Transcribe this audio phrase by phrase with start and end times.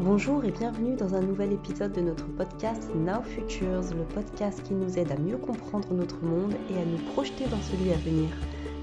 [0.00, 4.74] Bonjour et bienvenue dans un nouvel épisode de notre podcast Now Futures, le podcast qui
[4.74, 8.28] nous aide à mieux comprendre notre monde et à nous projeter dans celui à venir.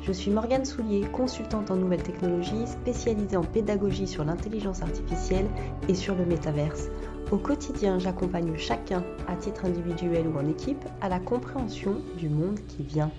[0.01, 5.47] Je suis Morgane Soulier, consultante en nouvelles technologies, spécialisée en pédagogie sur l'intelligence artificielle
[5.87, 6.89] et sur le métaverse.
[7.31, 12.59] Au quotidien, j'accompagne chacun, à titre individuel ou en équipe, à la compréhension du monde
[12.67, 13.09] qui vient.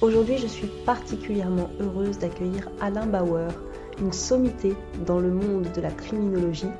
[0.00, 3.52] Aujourd'hui, je suis particulièrement heureuse d'accueillir Alain Bauer,
[4.00, 4.74] une sommité
[5.06, 6.70] dans le monde de la criminologie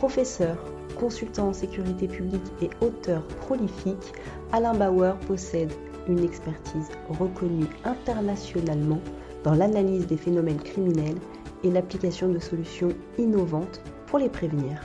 [0.00, 0.56] Professeur,
[0.98, 4.14] consultant en sécurité publique et auteur prolifique,
[4.50, 5.70] Alain Bauer possède
[6.08, 9.02] une expertise reconnue internationalement
[9.44, 11.18] dans l'analyse des phénomènes criminels
[11.64, 14.80] et l'application de solutions innovantes pour les prévenir.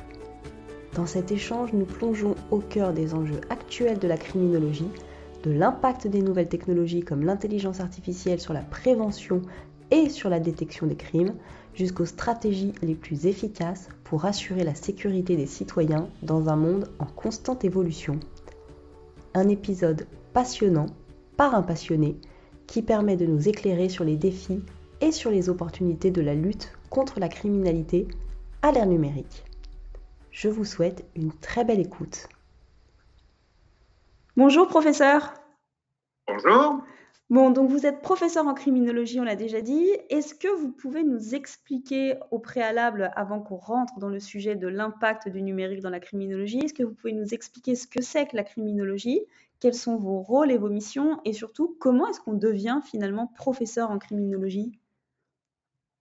[0.96, 4.92] Dans cet échange, nous plongeons au cœur des enjeux actuels de la criminologie,
[5.44, 9.42] de l'impact des nouvelles technologies comme l'intelligence artificielle sur la prévention
[9.92, 11.36] et sur la détection des crimes,
[11.74, 17.06] jusqu'aux stratégies les plus efficaces pour assurer la sécurité des citoyens dans un monde en
[17.06, 18.20] constante évolution.
[19.34, 20.86] Un épisode passionnant
[21.36, 22.16] par un passionné
[22.68, 24.62] qui permet de nous éclairer sur les défis
[25.02, 28.08] et sur les opportunités de la lutte contre la criminalité
[28.62, 29.44] à l'ère numérique.
[30.32, 32.30] Je vous souhaite une très belle écoute.
[34.38, 35.34] Bonjour professeur.
[36.28, 36.82] Bonjour.
[37.32, 39.90] Bon, donc vous êtes professeur en criminologie, on l'a déjà dit.
[40.10, 44.68] Est-ce que vous pouvez nous expliquer au préalable, avant qu'on rentre dans le sujet de
[44.68, 48.28] l'impact du numérique dans la criminologie, est-ce que vous pouvez nous expliquer ce que c'est
[48.28, 49.22] que la criminologie,
[49.60, 53.90] quels sont vos rôles et vos missions, et surtout comment est-ce qu'on devient finalement professeur
[53.90, 54.80] en criminologie?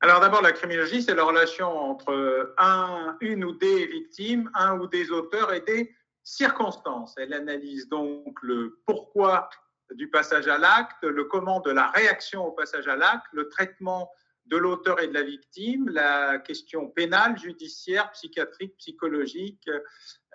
[0.01, 4.87] Alors d'abord, la criminologie, c'est la relation entre un, une ou des victimes, un ou
[4.87, 7.15] des auteurs et des circonstances.
[7.17, 9.49] Elle analyse donc le pourquoi
[9.95, 14.11] du passage à l'acte, le comment de la réaction au passage à l'acte, le traitement
[14.47, 19.69] de l'auteur et de la victime, la question pénale, judiciaire, psychiatrique, psychologique.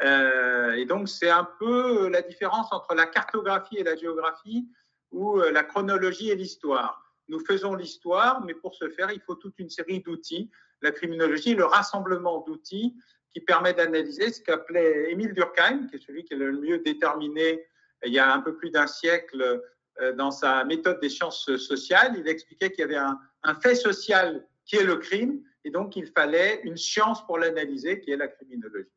[0.01, 4.67] Euh, et donc, c'est un peu la différence entre la cartographie et la géographie
[5.11, 7.13] ou euh, la chronologie et l'histoire.
[7.27, 10.49] Nous faisons l'histoire, mais pour ce faire, il faut toute une série d'outils.
[10.81, 12.95] La criminologie, le rassemblement d'outils
[13.31, 17.63] qui permet d'analyser ce qu'appelait Émile Durkheim, qui est celui qui est le mieux déterminé
[18.05, 19.61] il y a un peu plus d'un siècle
[20.01, 22.13] euh, dans sa méthode des sciences sociales.
[22.17, 26.07] Il expliquait qu'il y avait un, fait social qui est le crime, et donc il
[26.07, 28.87] fallait une science pour l'analyser, qui est la criminologie.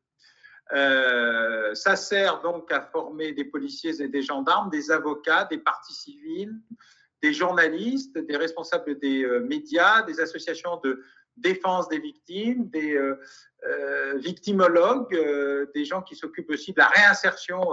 [0.71, 5.93] Euh, ça sert donc à former des policiers et des gendarmes, des avocats, des partis
[5.93, 6.55] civils,
[7.21, 11.03] des journalistes, des responsables des euh, médias, des associations de
[11.35, 12.95] défense des victimes, des
[14.17, 15.17] victimologues,
[15.73, 17.63] des gens qui s'occupent aussi de la réinsertion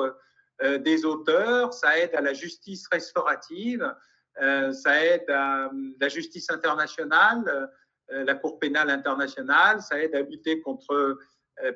[0.63, 3.95] des auteurs, ça aide à la justice restaurative,
[4.41, 7.71] euh, ça aide à la justice internationale,
[8.11, 11.19] euh, la Cour pénale internationale, ça aide à lutter contre,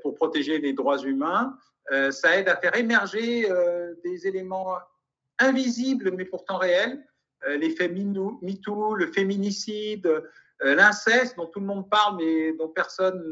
[0.02, 1.56] pour protéger les droits humains,
[2.10, 3.46] ça aide à faire émerger
[4.02, 4.78] des éléments
[5.38, 7.04] invisibles mais pourtant réels,
[7.46, 10.10] les faits MeToo, le féminicide,
[10.60, 13.22] l'inceste dont tout le monde parle mais dont personne,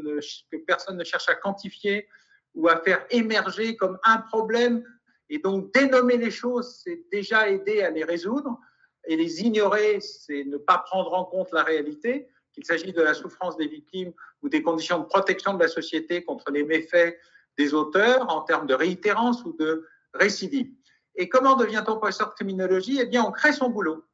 [0.51, 2.07] que personne ne cherche à quantifier
[2.53, 4.83] ou à faire émerger comme un problème
[5.29, 8.59] et donc, dénommer les choses, c'est déjà aider à les résoudre.
[9.05, 13.13] Et les ignorer, c'est ne pas prendre en compte la réalité, qu'il s'agisse de la
[13.13, 17.17] souffrance des victimes ou des conditions de protection de la société contre les méfaits
[17.57, 20.71] des auteurs en termes de réitérance ou de récidive.
[21.15, 22.99] Et comment devient-on professeur de criminologie?
[23.01, 24.05] Eh bien, on crée son boulot.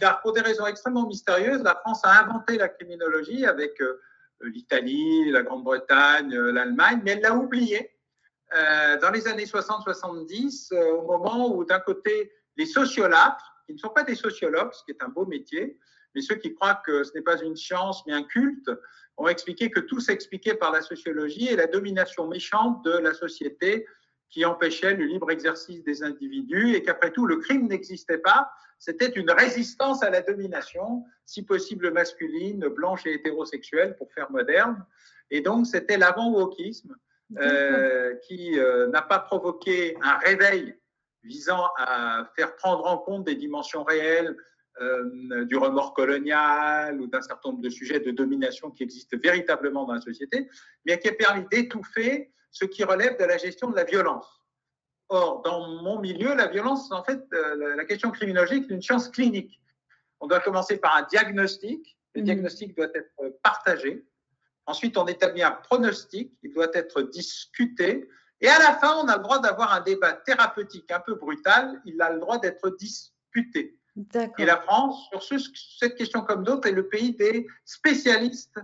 [0.00, 4.00] Car pour des raisons extrêmement mystérieuses, la France a inventé la criminologie avec euh,
[4.40, 7.93] l'Italie, la Grande-Bretagne, euh, l'Allemagne, mais elle l'a oubliée
[8.54, 13.78] euh, dans les années 60-70, euh, au moment où d'un côté, les sociolâtres, qui ne
[13.78, 15.78] sont pas des sociologues, ce qui est un beau métier,
[16.14, 18.70] mais ceux qui croient que ce n'est pas une science mais un culte,
[19.16, 23.86] ont expliqué que tout s'expliquait par la sociologie et la domination méchante de la société
[24.28, 28.50] qui empêchait le libre exercice des individus et qu'après tout, le crime n'existait pas.
[28.78, 34.84] C'était une résistance à la domination, si possible masculine, blanche et hétérosexuelle, pour faire moderne.
[35.30, 36.94] Et donc, c'était l'avant-wokisme
[37.38, 40.74] euh, qui euh, n'a pas provoqué un réveil
[41.22, 44.36] visant à faire prendre en compte des dimensions réelles
[44.80, 49.84] euh, du remords colonial ou d'un certain nombre de sujets de domination qui existent véritablement
[49.84, 50.48] dans la société,
[50.84, 54.42] mais qui a permis d'étouffer ce qui relève de la gestion de la violence.
[55.08, 59.60] Or, dans mon milieu, la violence, en fait, la question criminologique est une science clinique.
[60.20, 61.98] On doit commencer par un diagnostic.
[62.14, 62.24] Le mmh.
[62.24, 64.04] diagnostic doit être partagé.
[64.66, 68.08] Ensuite, on établit un pronostic, il doit être discuté.
[68.40, 71.80] Et à la fin, on a le droit d'avoir un débat thérapeutique un peu brutal,
[71.84, 73.78] il a le droit d'être disputé.
[74.38, 75.40] Et la France, sur
[75.78, 78.58] cette question comme d'autres, est le pays des spécialistes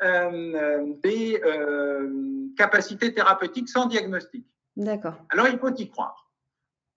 [0.00, 1.40] des
[2.56, 4.46] capacités thérapeutiques sans diagnostic.
[4.76, 5.14] D'accord.
[5.30, 6.30] Alors, il faut y croire.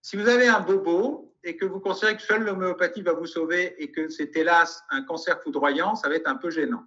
[0.01, 3.81] Si vous avez un bobo et que vous considérez que seule l'homéopathie va vous sauver
[3.81, 6.83] et que c'est hélas un cancer foudroyant, ça va être un peu gênant.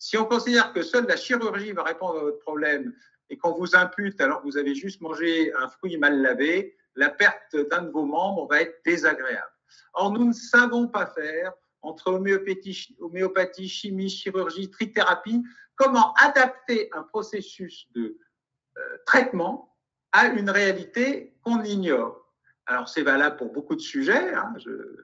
[0.00, 2.94] Si on considère que seule la chirurgie va répondre à votre problème
[3.28, 7.10] et qu'on vous impute alors que vous avez juste mangé un fruit mal lavé, la
[7.10, 9.52] perte d'un de vos membres va être désagréable.
[9.92, 11.52] Or, nous ne savons pas faire
[11.82, 15.42] entre homéopathie, chimie, chirurgie, trithérapie,
[15.76, 18.16] comment adapter un processus de
[18.78, 19.76] euh, traitement
[20.12, 22.26] à une réalité qu'on ignore.
[22.64, 24.34] Alors, c'est valable pour beaucoup de sujets.
[24.34, 24.54] Hein.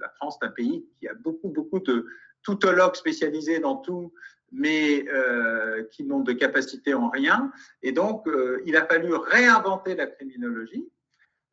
[0.00, 2.06] la France est un pays qui a beaucoup, beaucoup de
[2.46, 4.14] toutologues spécialisés dans tout,
[4.52, 7.50] mais euh, qui n'ont de capacité en rien.
[7.82, 10.88] Et donc, euh, il a fallu réinventer la criminologie.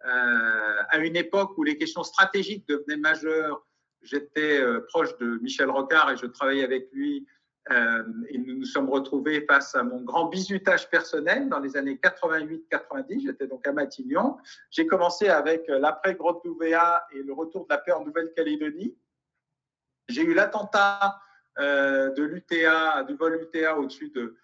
[0.05, 3.65] Euh, à une époque où les questions stratégiques devenaient majeures,
[4.03, 7.25] j'étais proche de Michel Rocard et je travaillais avec lui
[7.71, 11.97] euh, et nous nous sommes retrouvés face à mon grand bizutage personnel dans les années
[12.03, 13.23] 88-90.
[13.25, 14.37] J'étais donc à Matignon.
[14.69, 18.97] J'ai commencé avec euh, l'après-grotte d'Ouvéa et le retour de la paix en Nouvelle-Calédonie.
[20.09, 21.19] J'ai eu l'attentat
[21.59, 24.37] euh, de l'UTA, du vol UTA au-dessus de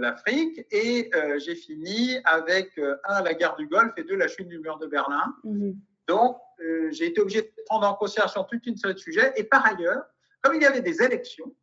[0.00, 0.66] l'Afrique.
[0.72, 4.78] Et j'ai fini avec, un, la guerre du Golfe et deux, la chute du mur
[4.78, 5.32] de Berlin.
[5.44, 5.76] Mhm.
[6.08, 6.38] Donc,
[6.90, 9.32] j'ai été obligé de prendre en considération toute une série de sujets.
[9.36, 10.02] Et par ailleurs,
[10.42, 11.54] comme il y avait des élections,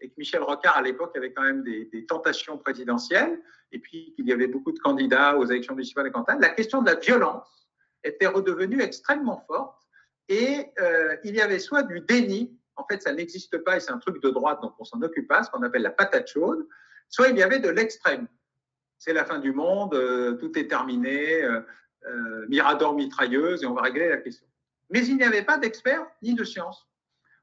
[0.00, 3.40] et que Michel Rocard, à l'époque, avait quand même des, tentations présidentielles,
[3.72, 6.82] et puis qu'il y avait beaucoup de candidats aux élections municipales et cantonales, la question
[6.82, 7.68] de la violence
[8.04, 9.82] était redevenue extrêmement forte,
[10.28, 13.92] et euh, il y avait soit du déni, en fait ça n'existe pas et c'est
[13.92, 16.66] un truc de droite, donc on s'en occupe pas, ce qu'on appelle la patate chaude,
[17.08, 18.28] soit il y avait de l'extrême.
[18.98, 23.82] C'est la fin du monde, euh, tout est terminé, euh, Mirador mitrailleuse, et on va
[23.82, 24.46] régler la question.
[24.90, 26.86] Mais il n'y avait pas d'experts ni de science.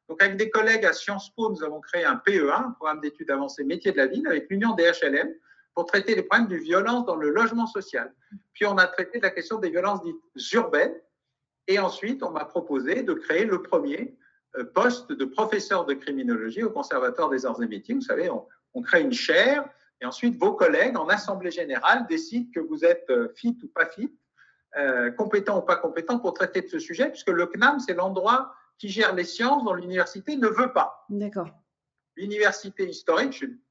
[0.09, 3.31] Donc, avec des collègues à Sciences Po, nous avons créé un PEA, un programme d'études
[3.31, 5.33] avancées métiers de la ville, avec l'Union des HLM,
[5.73, 8.13] pour traiter les problèmes de violence dans le logement social.
[8.53, 10.95] Puis, on a traité la question des violences dites urbaines.
[11.67, 14.22] Et ensuite, on m'a proposé de créer le premier euh,
[14.73, 17.95] poste de professeur de criminologie au Conservatoire des arts et métiers.
[17.95, 19.67] Vous savez, on, crée une chaire
[20.01, 23.85] et ensuite vos collègues en assemblée générale décident que vous êtes euh, fit ou pas
[23.85, 24.11] fit,
[24.77, 28.53] euh, compétent ou pas compétent pour traiter de ce sujet, puisque le CNAM, c'est l'endroit
[28.77, 31.05] qui gère les sciences dont l'université ne veut pas.
[31.09, 31.49] D'accord.
[32.15, 33.61] L'université historique, je suis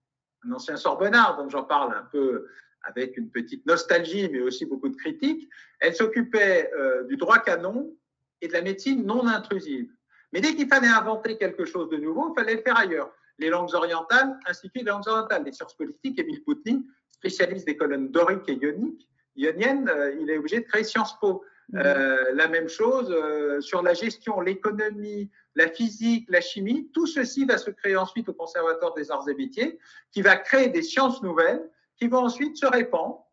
[0.44, 2.46] un ancien Sorbonnard, donc j'en parle un peu
[2.84, 5.48] avec une petite nostalgie, mais aussi beaucoup de critiques.
[5.80, 7.96] Elle s'occupait euh, du droit canon
[8.40, 9.90] et de la médecine non intrusive.
[10.32, 13.10] Mais dès qu'il fallait inventer quelque chose de nouveau, il fallait le faire ailleurs.
[13.38, 18.10] Les langues orientales, Institut des langues orientales, les sciences politiques, Émile Poutine, spécialiste des colonnes
[18.10, 21.44] doriques et ioniques, ioniennes, euh, il est obligé de créer Sciences Po.
[21.74, 26.90] Euh, la même chose euh, sur la gestion, l'économie, la physique, la chimie.
[26.92, 29.78] Tout ceci va se créer ensuite au Conservatoire des arts et métiers,
[30.10, 31.62] qui va créer des sciences nouvelles
[31.96, 33.24] qui vont ensuite se répandre.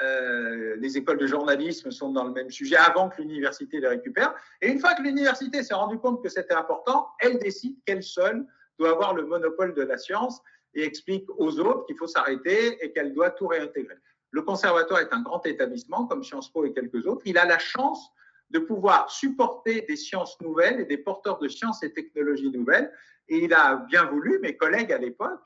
[0.00, 4.34] Euh, les écoles de journalisme sont dans le même sujet avant que l'université les récupère.
[4.62, 8.46] Et une fois que l'université s'est rendue compte que c'était important, elle décide qu'elle seule
[8.78, 10.40] doit avoir le monopole de la science
[10.74, 13.96] et explique aux autres qu'il faut s'arrêter et qu'elle doit tout réintégrer.
[14.30, 17.22] Le conservatoire est un grand établissement comme Sciences Po et quelques autres.
[17.24, 18.12] Il a la chance
[18.50, 22.92] de pouvoir supporter des sciences nouvelles et des porteurs de sciences et technologies nouvelles.
[23.28, 25.42] Et il a bien voulu, mes collègues à l'époque,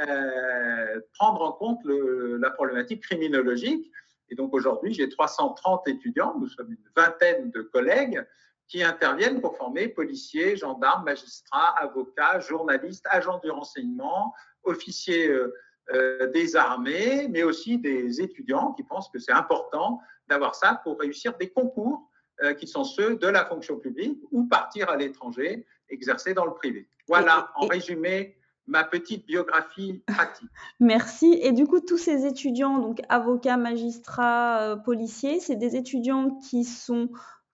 [0.00, 3.90] euh, prendre en compte la problématique criminologique.
[4.30, 8.24] Et donc aujourd'hui, j'ai 330 étudiants, nous sommes une vingtaine de collègues
[8.68, 15.54] qui interviennent pour former policiers, gendarmes, magistrats, avocats, journalistes, agents du renseignement, officiers euh,
[15.94, 21.00] euh, des armées, mais aussi des étudiants qui pensent que c'est important d'avoir ça pour
[21.00, 22.10] réussir des concours
[22.42, 26.52] euh, qui sont ceux de la fonction publique ou partir à l'étranger, exercer dans le
[26.52, 26.90] privé.
[27.08, 28.37] Voilà, en résumé,
[28.68, 30.48] ma petite biographie pratique.
[30.80, 31.38] Merci.
[31.42, 36.64] Et du coup, tous ces étudiants, donc avocats, magistrats, euh, policiers, c'est des étudiants qui
[36.64, 37.08] sont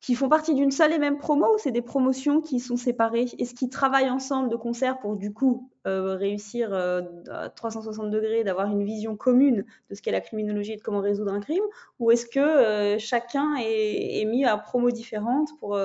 [0.05, 3.25] qui font partie d'une seule et même promo ou c'est des promotions qui sont séparées
[3.39, 8.45] Est-ce qu'ils travaillent ensemble de concert pour du coup euh, réussir euh, à 360 degrés,
[8.45, 11.63] d'avoir une vision commune de ce qu'est la criminologie et de comment résoudre un crime?
[12.01, 15.79] Ou est-ce que euh, chacun est, mis à promo différente pour,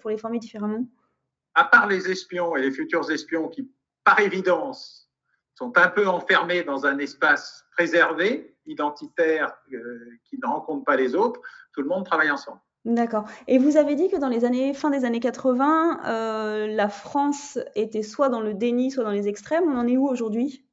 [0.00, 0.86] pour les former différemment?
[1.54, 3.68] À part les espions et les futurs espions qui,
[4.04, 5.10] par évidence,
[5.54, 9.56] sont un peu enfermés dans un espace préservé, identitaire,
[10.24, 11.40] qui ne rencontre pas les autres,
[11.72, 12.60] tout le monde travaille ensemble.
[12.84, 13.26] D'accord.
[13.46, 17.58] Et vous avez dit que dans les années, fin des années 80, euh, la France
[17.76, 19.64] était soit dans le déni, soit dans les extrêmes.
[19.68, 20.64] On en est où aujourd'hui?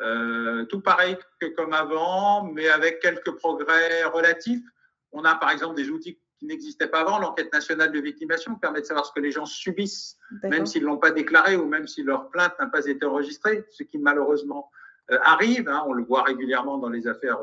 [0.00, 4.64] Euh, Tout pareil que comme avant, mais avec quelques progrès relatifs.
[5.12, 8.60] On a par exemple des outils qui n'existaient pas avant, l'enquête nationale de victimation qui
[8.60, 11.66] permet de savoir ce que les gens subissent, même s'ils ne l'ont pas déclaré ou
[11.66, 14.70] même si leur plainte n'a pas été enregistrée, ce qui malheureusement
[15.08, 15.68] arrive.
[15.68, 15.84] Hein.
[15.86, 17.38] on le voit régulièrement dans les affaires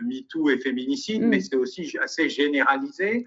[0.00, 1.28] MeToo et féminicide, mm.
[1.28, 3.26] mais c'est aussi assez généralisé.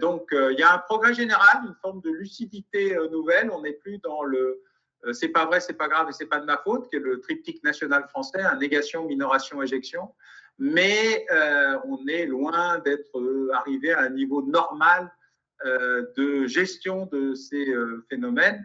[0.00, 3.50] donc, il y a un progrès général, une forme de lucidité nouvelle.
[3.50, 4.62] On n'est plus dans le
[5.12, 7.20] c'est pas vrai, c'est pas grave et c'est pas de ma faute, qui est le
[7.20, 10.12] triptyque national français, négation, minoration, éjection.
[10.58, 11.26] Mais
[11.84, 15.12] on est loin d'être arrivé à un niveau normal
[15.64, 17.66] de gestion de ces
[18.08, 18.64] phénomènes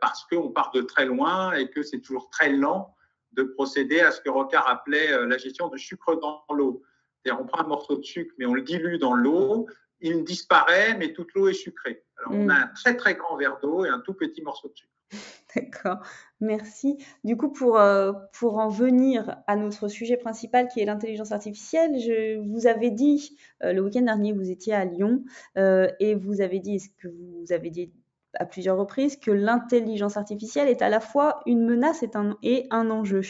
[0.00, 2.94] parce qu'on part de très loin et que c'est toujours très lent
[3.32, 6.82] de procéder à ce que Rocard appelait euh, la gestion de sucre dans l'eau.
[7.22, 9.68] C'est-à-dire, on prend un morceau de sucre, mais on le dilue dans l'eau,
[10.00, 12.04] il disparaît, mais toute l'eau est sucrée.
[12.18, 12.62] Alors, on a mm.
[12.62, 14.92] un très, très grand verre d'eau et un tout petit morceau de sucre.
[15.56, 15.98] D'accord,
[16.40, 16.98] merci.
[17.24, 21.98] Du coup, pour, euh, pour en venir à notre sujet principal qui est l'intelligence artificielle,
[21.98, 25.24] je vous avais dit euh, le week-end dernier, vous étiez à Lyon
[25.56, 27.92] et vous avez dit, ce que vous avez dit
[28.38, 32.04] à plusieurs reprises que l'intelligence artificielle est à la fois une menace
[32.42, 33.22] et un enjeu.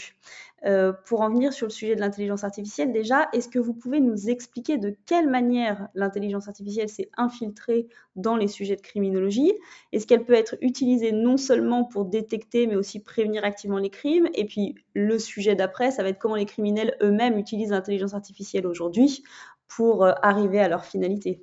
[0.66, 4.00] Euh, pour en venir sur le sujet de l'intelligence artificielle, déjà, est-ce que vous pouvez
[4.00, 9.52] nous expliquer de quelle manière l'intelligence artificielle s'est infiltrée dans les sujets de criminologie?
[9.92, 14.28] Est-ce qu'elle peut être utilisée non seulement pour détecter, mais aussi prévenir activement les crimes?
[14.34, 18.66] Et puis, le sujet d'après, ça va être comment les criminels eux-mêmes utilisent l'intelligence artificielle
[18.66, 19.22] aujourd'hui
[19.66, 21.40] pour euh, arriver à leur finalité.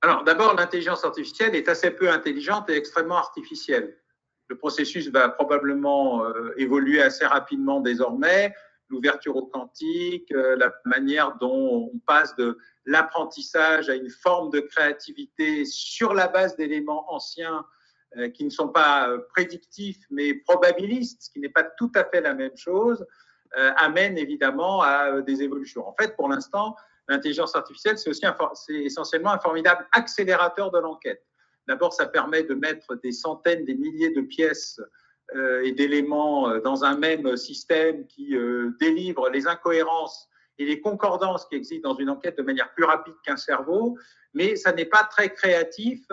[0.00, 3.96] Alors, d'abord, l'intelligence artificielle est assez peu intelligente et extrêmement artificielle.
[4.48, 8.54] Le processus va probablement euh, évoluer assez rapidement désormais.
[8.88, 14.60] L'ouverture au quantique, euh, la manière dont on passe de l'apprentissage à une forme de
[14.60, 17.66] créativité sur la base d'éléments anciens
[18.16, 22.22] euh, qui ne sont pas prédictifs mais probabilistes, ce qui n'est pas tout à fait
[22.22, 23.04] la même chose,
[23.76, 25.88] amène évidemment à des évolutions.
[25.88, 26.76] En fait, pour l'instant,
[27.08, 31.24] l'intelligence artificielle, c'est essentiellement un formidable accélérateur de l'enquête.
[31.68, 34.80] D'abord, ça permet de mettre des centaines, des milliers de pièces
[35.36, 40.80] euh, et d'éléments euh, dans un même système qui euh, délivre les incohérences et les
[40.80, 43.98] concordances qui existent dans une enquête de manière plus rapide qu'un cerveau,
[44.32, 46.06] mais ça n'est pas très créatif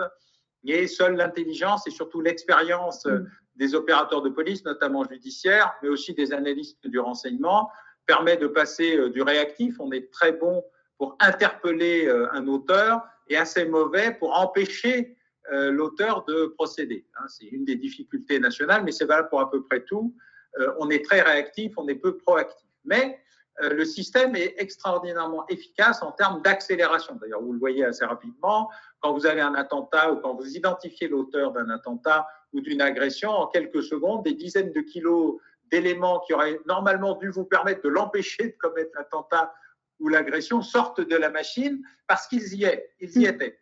[0.66, 3.26] et seule l'intelligence et surtout l'expérience mm.
[3.54, 7.70] des opérateurs de police, notamment judiciaires, mais aussi des analystes du renseignement,
[8.04, 9.76] permet de passer du réactif.
[9.80, 10.62] On est très bon
[10.98, 15.15] pour interpeller un auteur et assez mauvais pour empêcher
[15.52, 17.06] euh, l'auteur de procéder.
[17.18, 17.26] Hein.
[17.28, 20.14] C'est une des difficultés nationales, mais c'est valable pour à peu près tout.
[20.58, 22.68] Euh, on est très réactif, on est peu proactif.
[22.84, 23.20] Mais
[23.58, 27.14] le système est extraordinairement efficace en termes d'accélération.
[27.14, 28.68] D'ailleurs, vous le voyez assez rapidement,
[29.00, 33.30] quand vous avez un attentat ou quand vous identifiez l'auteur d'un attentat ou d'une agression,
[33.30, 37.88] en quelques secondes, des dizaines de kilos d'éléments qui auraient normalement dû vous permettre de
[37.88, 39.54] l'empêcher de commettre l'attentat
[39.98, 42.66] ou l'agression sortent de la machine parce qu'ils y,
[43.00, 43.30] ils y mm.
[43.30, 43.58] étaient.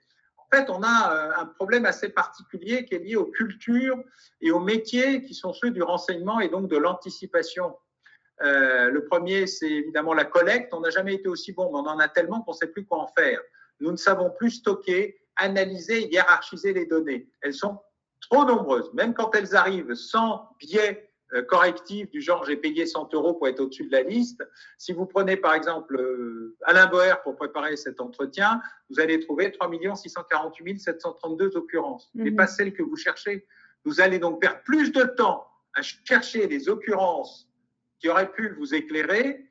[0.55, 3.99] Fait, on a euh, un problème assez particulier qui est lié aux cultures
[4.41, 7.77] et aux métiers qui sont ceux du renseignement et donc de l'anticipation.
[8.43, 10.73] Euh, le premier, c'est évidemment la collecte.
[10.73, 12.87] On n'a jamais été aussi bon, mais on en a tellement qu'on ne sait plus
[12.87, 13.41] quoi en faire.
[13.81, 17.29] Nous ne savons plus stocker, analyser, hiérarchiser les données.
[17.43, 17.81] Elles sont
[18.21, 23.13] trop nombreuses, même quand elles arrivent sans biais euh, correctif du genre j'ai payé 100
[23.15, 24.43] euros pour être au-dessus de la liste.
[24.79, 29.51] Si vous prenez par exemple euh, Alain Boer pour préparer cet entretien, vous allez trouver
[29.51, 32.37] 3 648 732 occurrences, mais mhm.
[32.37, 33.47] pas celles que vous cherchez.
[33.85, 37.49] Vous allez donc perdre plus de temps à chercher les occurrences
[37.99, 39.51] qui auraient pu vous éclairer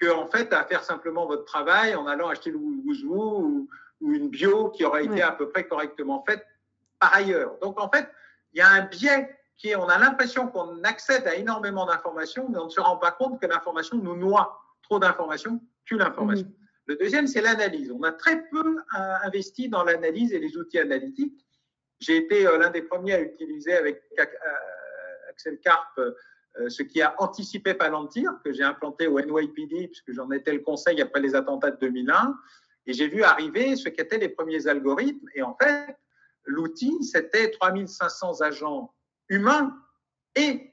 [0.00, 3.68] qu'en en fait à faire simplement votre travail en allant acheter le wouzou ou,
[4.02, 6.44] ou une bio qui aurait été à peu près correctement faite
[6.98, 7.58] par ailleurs.
[7.60, 8.06] Donc en fait,
[8.52, 12.58] il y a un biais qui on a l'impression qu'on accède à énormément d'informations, mais
[12.58, 14.60] on ne se rend pas compte que l'information nous noie.
[14.82, 16.52] Trop d'informations tue l'information.
[16.86, 17.90] Le deuxième, c'est l'analyse.
[17.90, 21.44] On a très peu euh, investi dans l'analyse et les outils analytiques.
[21.98, 24.24] J'ai été euh, l'un des premiers à utiliser avec euh,
[25.28, 26.00] Axel Karp
[26.68, 31.02] ce qui a anticipé Palantir, que j'ai implanté au NYPD, puisque j'en étais le conseil
[31.02, 32.34] après les attentats de 2001.
[32.86, 35.28] Et j'ai vu arriver ce qu'étaient les premiers algorithmes.
[35.34, 35.94] Et en fait,
[36.44, 38.95] l'outil, c'était 3500 agents
[39.28, 39.76] humain
[40.34, 40.72] et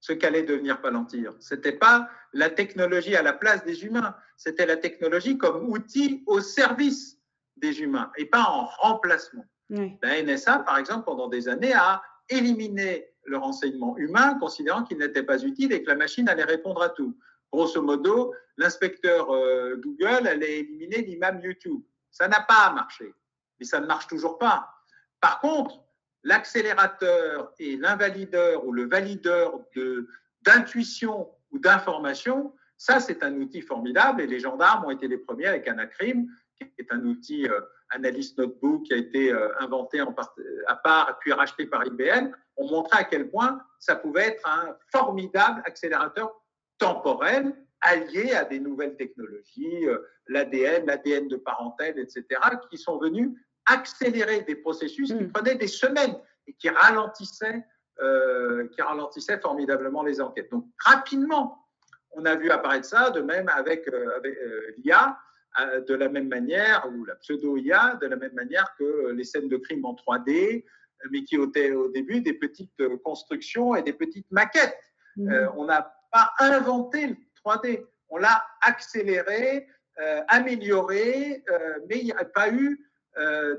[0.00, 1.34] ce qu'allait devenir Palantir.
[1.40, 6.22] Ce n'était pas la technologie à la place des humains, c'était la technologie comme outil
[6.26, 7.18] au service
[7.56, 9.44] des humains et pas en remplacement.
[9.70, 15.22] La NSA, par exemple, pendant des années, a éliminé le renseignement humain, considérant qu'il n'était
[15.22, 17.18] pas utile et que la machine allait répondre à tout.
[17.52, 21.82] Grosso modo, l'inspecteur euh, Google allait éliminer l'imam YouTube.
[22.10, 23.14] Ça n'a pas marché,
[23.58, 24.70] mais ça ne marche toujours pas.
[25.20, 25.82] Par contre,
[26.28, 29.60] l'accélérateur et l'invalideur ou le valideur
[30.42, 35.46] d'intuition ou d'information, ça c'est un outil formidable et les gendarmes ont été les premiers
[35.46, 37.48] avec Anacrim qui est un outil
[37.90, 40.14] Analyst Notebook qui a été inventé en
[40.66, 44.76] à part puis racheté par IBM, ont montré à quel point ça pouvait être un
[44.92, 46.30] formidable accélérateur
[46.78, 49.86] temporel allié à des nouvelles technologies,
[50.26, 52.24] l'ADN, l'ADN de parentèle, etc.,
[52.70, 53.30] qui sont venus
[53.68, 55.32] accélérer des processus qui mm.
[55.32, 57.64] prenaient des semaines et qui ralentissaient,
[58.00, 60.50] euh, qui ralentissaient formidablement les enquêtes.
[60.50, 61.66] Donc rapidement,
[62.12, 65.16] on a vu apparaître ça, de même avec, euh, euh, l'IA,
[65.88, 69.56] de la même manière, ou la pseudo-IA, de la même manière que les scènes de
[69.56, 70.64] crime en 3D,
[71.10, 74.78] mais qui étaient au début des petites constructions et des petites maquettes.
[75.16, 75.48] Mm.
[75.56, 79.66] on n'a pas inventé le 3D, on l'a accéléré,
[80.28, 81.42] amélioré,
[81.88, 82.87] mais il n'y a pas eu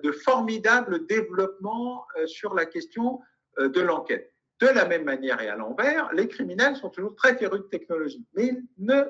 [0.04, 3.22] de formidables développements euh, sur la question
[3.60, 4.34] euh, de l'enquête.
[4.60, 8.26] De la même manière et à l'envers, les criminels sont toujours très férus de technologie,
[8.34, 9.04] mais ils ne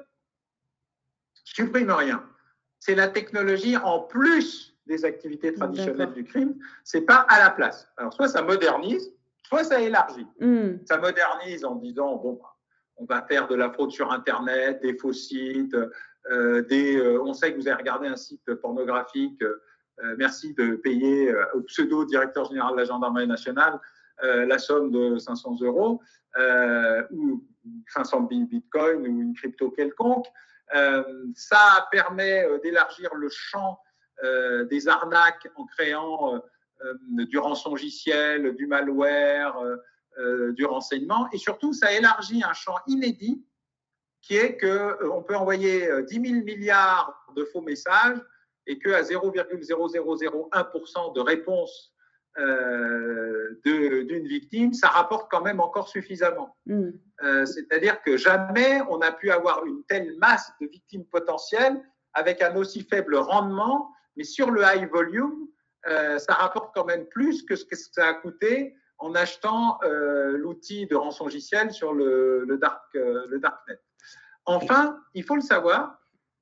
[1.44, 2.24] suppriment rien.
[2.80, 7.88] C'est la technologie en plus des activités traditionnelles du crime, c'est pas à la place.
[7.98, 9.12] Alors soit ça modernise,
[9.44, 10.28] soit ça élargit.
[10.40, 10.78] Hmm.
[10.86, 12.40] Ça modernise en disant bon,
[12.98, 15.76] on va faire de la fraude sur Internet, des faux sites,
[16.70, 19.62] des, on sait que vous avez regardé un site pornographique euh,
[20.18, 23.80] merci de payer euh, au pseudo-directeur général de la gendarmerie nationale
[24.24, 26.02] euh, la somme de 500 euros
[27.12, 27.44] ou
[27.88, 30.28] 500 bitcoins ou une crypto quelconque.
[31.34, 33.80] ça permet d'élargir le champ
[34.70, 36.42] des arnaques en créant
[37.10, 39.58] du rançongiciel, du malware,
[40.52, 41.28] du renseignement.
[41.34, 43.44] Et surtout, ça élargit un champ inédit
[44.22, 48.22] qui est qu'on peut envoyer 10 000 milliards de faux messages
[48.70, 51.92] et qu'à 0,0001% de réponse
[52.38, 56.56] euh, d'une victime, ça rapporte quand même encore suffisamment.
[56.68, 56.90] Mm.
[57.24, 61.84] Euh, c'est-à-dire que jamais on n'a pu avoir une telle masse de victimes potentielles
[62.14, 65.48] avec un aussi faible rendement, mais sur le high volume,
[65.88, 69.80] euh, ça rapporte quand même plus que ce que ça a coûté en achetant
[70.34, 73.80] l'outil de rançongiciel sur le, le, dark, le darknet.
[74.46, 75.99] Enfin, il faut le savoir,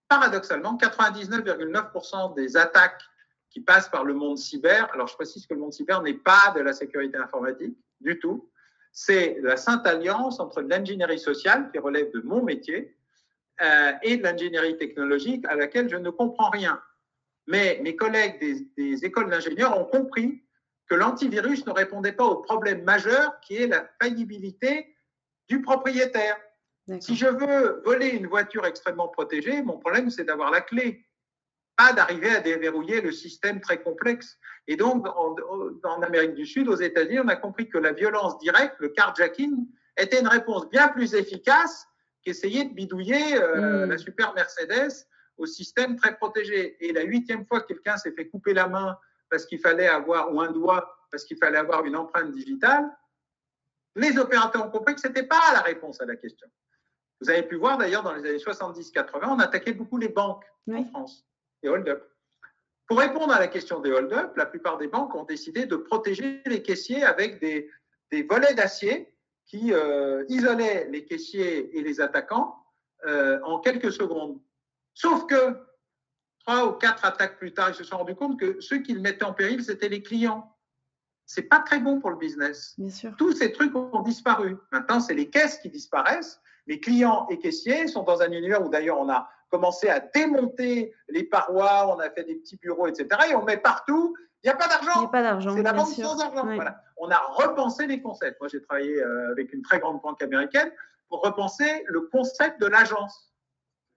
[0.08, 3.02] paradoxalement, 99,9% des attaques
[3.50, 6.54] qui passent par le monde cyber, alors je précise que le monde cyber n'est pas
[6.56, 8.50] de la sécurité informatique du tout,
[8.92, 12.96] c'est la sainte alliance entre l'ingénierie sociale, qui relève de mon métier,
[13.62, 16.82] euh, et de l'ingénierie technologique à laquelle je ne comprends rien.
[17.48, 20.44] Mais mes collègues des, des écoles d'ingénieurs ont compris
[20.88, 24.96] que l'antivirus ne répondait pas au problème majeur qui est la faillibilité
[25.48, 26.38] du propriétaire.
[27.02, 31.06] Si je veux voler une voiture extrêmement protégée, mon problème, c'est d'avoir la clé,
[31.76, 34.38] pas d'arriver à déverrouiller le système très complexe.
[34.68, 38.76] Et donc, en, Amérique du Sud, aux États-Unis, on a compris que la violence directe,
[38.80, 41.86] le carjacking, était une réponse bien plus efficace
[42.24, 43.90] qu'essayer de bidouiller euh, hmm.
[43.90, 46.78] la super Mercedes au système très protégé.
[46.86, 48.98] Et la huitième fois que quelqu'un s'est fait couper la main
[49.30, 52.86] parce qu'il fallait avoir, ou un doigt, parce qu'il fallait avoir une empreinte digitale,
[53.96, 56.48] les opérateurs ont compris que ce n'était pas la réponse à la question.
[57.22, 60.84] Vous avez pu voir d'ailleurs dans les années 70-80, on attaquait beaucoup les banques en
[60.86, 61.26] France,
[61.64, 62.04] les hold-up.
[62.88, 66.42] Pour répondre à la question des hold-up, la plupart des banques ont décidé de protéger
[66.46, 67.70] les caissiers avec des,
[68.24, 69.14] volets d'acier
[69.46, 72.56] qui euh, isolaient les caissiers et les attaquants
[73.06, 74.40] euh, en quelques secondes.
[74.94, 75.58] Sauf que
[76.40, 79.02] trois ou quatre attaques plus tard, ils se sont rendus compte que ceux qui le
[79.02, 80.54] mettaient en péril, c'était les clients.
[81.26, 82.74] C'est pas très bon pour le business.
[82.78, 83.16] Bien sûr.
[83.18, 84.56] Tous ces trucs ont disparu.
[84.72, 88.70] Maintenant, c'est les caisses qui disparaissent les clients et caissiers sont dans un univers où
[88.70, 93.08] d'ailleurs on a commencé à démonter les parois, on a fait des petits bureaux, etc.
[93.32, 94.92] Et on met partout, il n'y a pas d'argent.
[94.96, 95.56] Il n'y a pas d'argent.
[95.56, 96.48] C'est la banque sans argent.
[96.98, 98.40] On a repensé les concepts.
[98.40, 100.72] Moi, j'ai travaillé euh, avec une très grande banque américaine
[101.10, 103.34] pour repenser le concept de l'agence.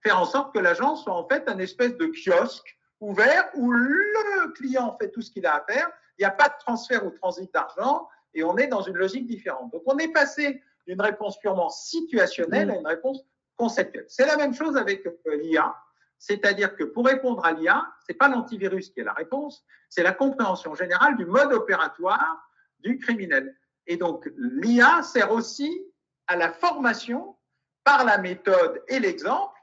[0.03, 4.51] Faire en sorte que l'agence soit en fait un espèce de kiosque ouvert où le
[4.53, 5.89] client fait tout ce qu'il a à faire.
[6.17, 9.27] Il n'y a pas de transfert ou transit d'argent et on est dans une logique
[9.27, 9.71] différente.
[9.71, 13.23] Donc, on est passé d'une réponse purement situationnelle à une réponse
[13.55, 14.03] conceptuelle.
[14.09, 15.73] C'est la même chose avec euh, l'IA,
[16.19, 20.11] c'est-à-dire que pour répondre à l'IA, c'est pas l'antivirus qui est la réponse, c'est la
[20.11, 22.45] compréhension générale du mode opératoire
[22.79, 23.55] du criminel.
[23.87, 25.81] Et donc l'IA sert aussi
[26.27, 27.37] à la formation
[27.85, 29.57] par la méthode et l'exemple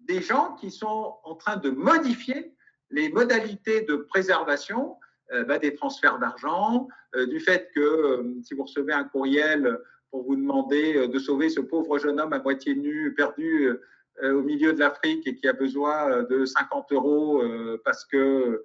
[0.00, 2.54] des gens qui sont en train de modifier
[2.90, 4.98] les modalités de préservation
[5.32, 9.80] euh, bah, des transferts d'argent, euh, du fait que si vous recevez un courriel
[10.14, 13.68] pour vous demander euh, de sauver ce pauvre jeune homme à moitié nu, perdu
[14.22, 17.42] euh, au milieu de l'Afrique et qui a besoin euh, de 50 euros
[17.84, 18.64] parce que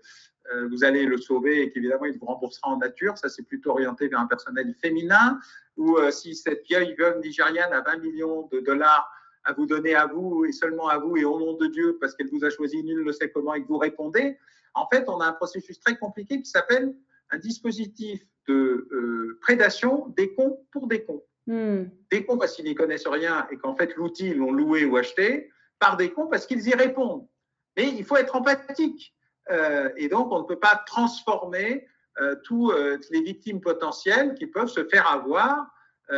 [0.70, 3.18] vous allez le sauver et qu'évidemment il vous remboursera en nature.
[3.18, 5.40] Ça, c'est plutôt orienté vers un personnel féminin.
[5.78, 9.12] Ou si cette vieille veuve nigériane a 20 millions de dollars
[9.44, 12.16] à vous donner à vous et seulement à vous et au nom de Dieu parce
[12.16, 14.38] qu'elle vous a choisi nul ne sait comment et que vous répondez,
[14.74, 16.96] En fait, on a un processus très compliqué qui s'appelle
[17.32, 21.24] un dispositif de euh, prédation des cons pour des cons.
[21.48, 24.98] Des cons parce qu'ils n'y connaissent rien et qu'en fait l'outil ils l'ont loué ou
[24.98, 25.50] acheté,
[25.80, 27.28] par des cons parce qu'ils y répondent.
[27.76, 29.16] Mais il faut être empathique.
[29.50, 31.88] Euh, et donc, on ne peut pas transformer
[32.20, 35.74] euh, toutes les victimes potentielles qui peuvent se faire avoir.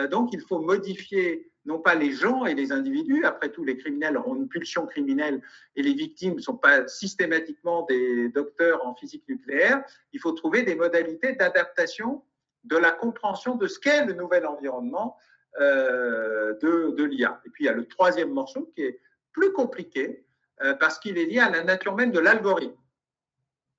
[0.10, 3.26] donc, il faut modifier non pas les gens et les individus.
[3.26, 5.42] Après tout, les criminels ont une pulsion criminelle
[5.76, 9.84] et les victimes ne sont pas systématiquement des docteurs en physique nucléaire.
[10.14, 12.24] Il faut trouver des modalités d'adaptation
[12.64, 15.18] de la compréhension de ce qu'est le nouvel environnement
[15.60, 17.42] euh, de, de l'IA.
[17.46, 19.00] Et puis, il y a le troisième morceau qui est
[19.34, 20.26] plus compliqué
[20.64, 22.78] euh, parce qu'il est lié à la nature même de l'algorithme.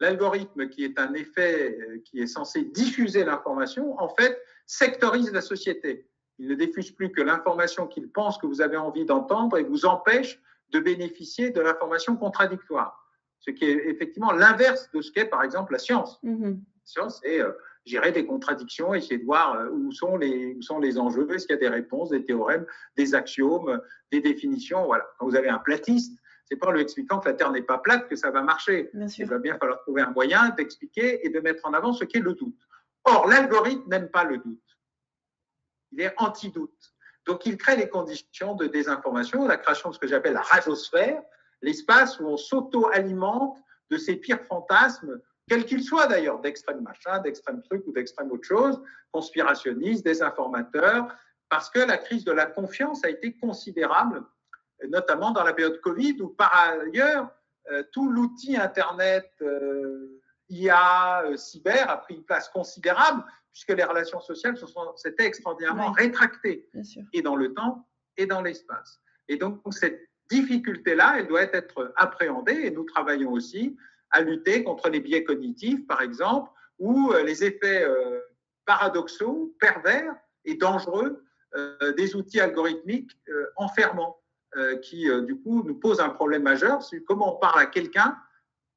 [0.00, 5.40] L'algorithme, qui est un effet euh, qui est censé diffuser l'information, en fait, sectorise la
[5.40, 6.08] société.
[6.38, 9.86] Il ne diffuse plus que l'information qu'il pense que vous avez envie d'entendre et vous
[9.86, 10.40] empêche
[10.70, 12.98] de bénéficier de l'information contradictoire.
[13.38, 16.18] Ce qui est effectivement l'inverse de ce qu'est, par exemple, la science.
[16.24, 16.58] Mm-hmm.
[16.84, 17.52] Science, c'est euh,
[17.84, 21.46] gérer des contradictions, essayer de voir euh, où sont les, où sont les enjeux, est-ce
[21.46, 22.66] qu'il y a des réponses, des théorèmes,
[22.96, 24.84] des axiomes, des définitions.
[24.86, 25.06] Voilà.
[25.18, 27.78] Quand vous avez un platiste, c'est pas en lui expliquant que la Terre n'est pas
[27.78, 28.90] plate que ça va marcher.
[29.18, 32.20] Il va bien falloir trouver un moyen d'expliquer et de mettre en avant ce qu'est
[32.20, 32.58] le doute.
[33.04, 34.60] Or, l'algorithme n'aime pas le doute
[35.92, 36.94] il est anti-doute.
[37.26, 41.22] Donc, il crée les conditions de désinformation, la création de ce que j'appelle la radiosphère,
[41.60, 43.56] l'espace où on s'auto-alimente
[43.90, 48.46] de ces pires fantasmes, quels qu'ils soient d'ailleurs, d'extrême machin, d'extrême truc ou d'extrême autre
[48.46, 51.14] chose, conspirationnistes, désinformateurs,
[51.48, 54.24] parce que la crise de la confiance a été considérable,
[54.88, 57.28] notamment dans la période Covid, où par ailleurs,
[57.70, 63.84] euh, tout l'outil Internet, euh, IA, euh, cyber a pris une place considérable, puisque les
[63.84, 64.56] relations sociales
[64.96, 66.68] s'étaient extraordinairement rétractées,
[67.12, 69.00] et dans le temps et dans l'espace.
[69.28, 73.76] Et donc, cette difficulté-là, elle doit être appréhendée, et nous travaillons aussi
[74.12, 78.20] à lutter contre les biais cognitifs, par exemple, ou euh, les effets euh,
[78.66, 83.12] paradoxaux, pervers et dangereux euh, des outils algorithmiques
[83.56, 84.18] enfermants,
[84.82, 86.82] qui, du coup, nous posent un problème majeur.
[86.82, 88.18] C'est comment on parle à quelqu'un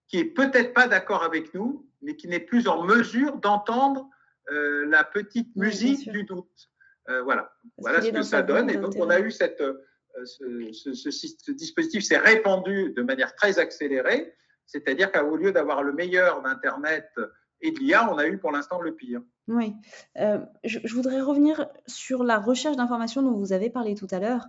[0.07, 4.09] qui est peut-être pas d'accord avec nous, mais qui n'est plus en mesure d'entendre
[4.51, 6.69] euh, la petite musique du doute.
[7.09, 8.69] Euh, voilà, voilà ce que ça donne.
[8.69, 9.73] Et donc, on a eu cette, euh,
[10.23, 14.33] ce, dispositif s'est répandu de manière très accélérée,
[14.65, 17.09] c'est-à-dire qu'au lieu d'avoir le meilleur d'Internet
[17.61, 19.21] et de l'IA, on a eu pour l'instant le pire.
[19.47, 19.73] Oui,
[20.15, 24.47] je, je, voudrais revenir sur la recherche d'informations dont vous avez parlé tout à l'heure.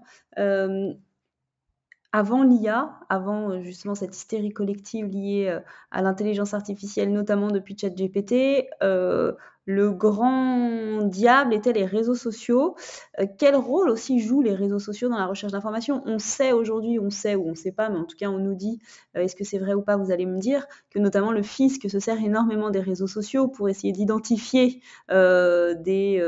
[2.12, 5.59] avant l'IA, avant justement cette hystérie collective liée
[5.90, 8.68] à l'intelligence artificielle, notamment depuis ChatGPT,
[9.66, 12.76] le grand diable étaient les réseaux sociaux.
[13.20, 16.02] Euh, quel rôle aussi jouent les réseaux sociaux dans la recherche d'informations?
[16.07, 18.38] On sait aujourd'hui, on sait ou on ne sait pas, mais en tout cas on
[18.38, 18.79] nous dit,
[19.16, 21.90] euh, est-ce que c'est vrai ou pas, vous allez me dire, que notamment le fisc
[21.90, 26.22] se sert énormément des réseaux sociaux pour essayer d'identifier euh, des,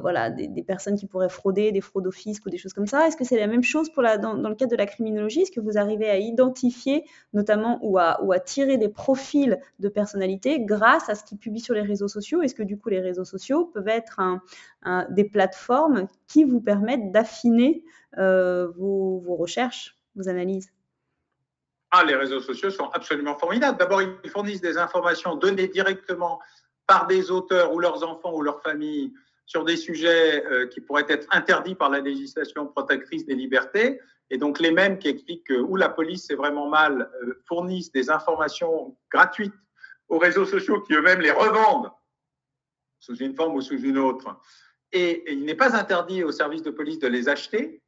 [0.00, 3.06] voilà, des, personnes qui pourraient frauder, des fraudes au fisc ou des choses comme ça.
[3.06, 5.42] Est-ce que c'est la même chose pour dans, le cadre de la criminologie?
[5.42, 9.88] Est-ce que vous arrivez à identifier notamment ou à, ou à tirer des profils de
[9.88, 12.42] personnalités grâce à ce qu'ils publient sur les réseaux sociaux?
[12.42, 14.20] Est-ce que du coup les réseaux sociaux peuvent être
[15.10, 17.84] des plateformes qui vous permettent d'affiner
[18.18, 20.70] euh, vos, recherches, vos analyses?
[21.90, 23.78] Ah, les réseaux sociaux sont absolument formidables.
[23.78, 26.40] D'abord, ils fournissent des informations données directement
[26.86, 29.12] par des auteurs ou leurs enfants ou leurs familles
[29.46, 34.00] sur des sujets euh, qui pourraient être interdits par la législation protectrice des libertés.
[34.30, 37.92] Et donc, les mêmes qui expliquent que où la police est vraiment mal euh, fournissent
[37.92, 39.54] des informations gratuites
[40.08, 41.90] aux réseaux sociaux qui eux-mêmes les revendent
[42.98, 44.38] sous une forme ou sous une autre.
[44.92, 47.82] Et, il n'est pas interdit aux services de police de les acheter.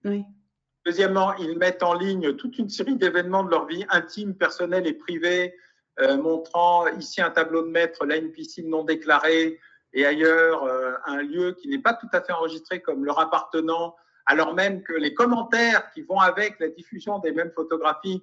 [0.85, 4.93] Deuxièmement, ils mettent en ligne toute une série d'événements de leur vie intime, personnelle et
[4.93, 5.55] privée,
[6.01, 9.59] euh, montrant ici un tableau de maître, là une piscine non déclarée
[9.95, 13.97] et ailleurs euh, un lieu qui n'est pas tout à fait enregistré comme leur appartenant,
[14.27, 18.23] alors même que les commentaires qui vont avec la diffusion des mêmes photographies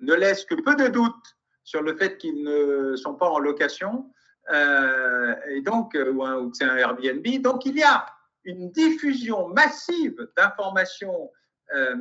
[0.00, 4.10] ne laissent que peu de doutes sur le fait qu'ils ne sont pas en location.
[4.50, 7.26] Euh, et donc, euh, ou, que c'est un Airbnb.
[7.42, 8.06] Donc, il y a
[8.44, 11.30] une diffusion massive d'informations
[11.74, 11.96] euh,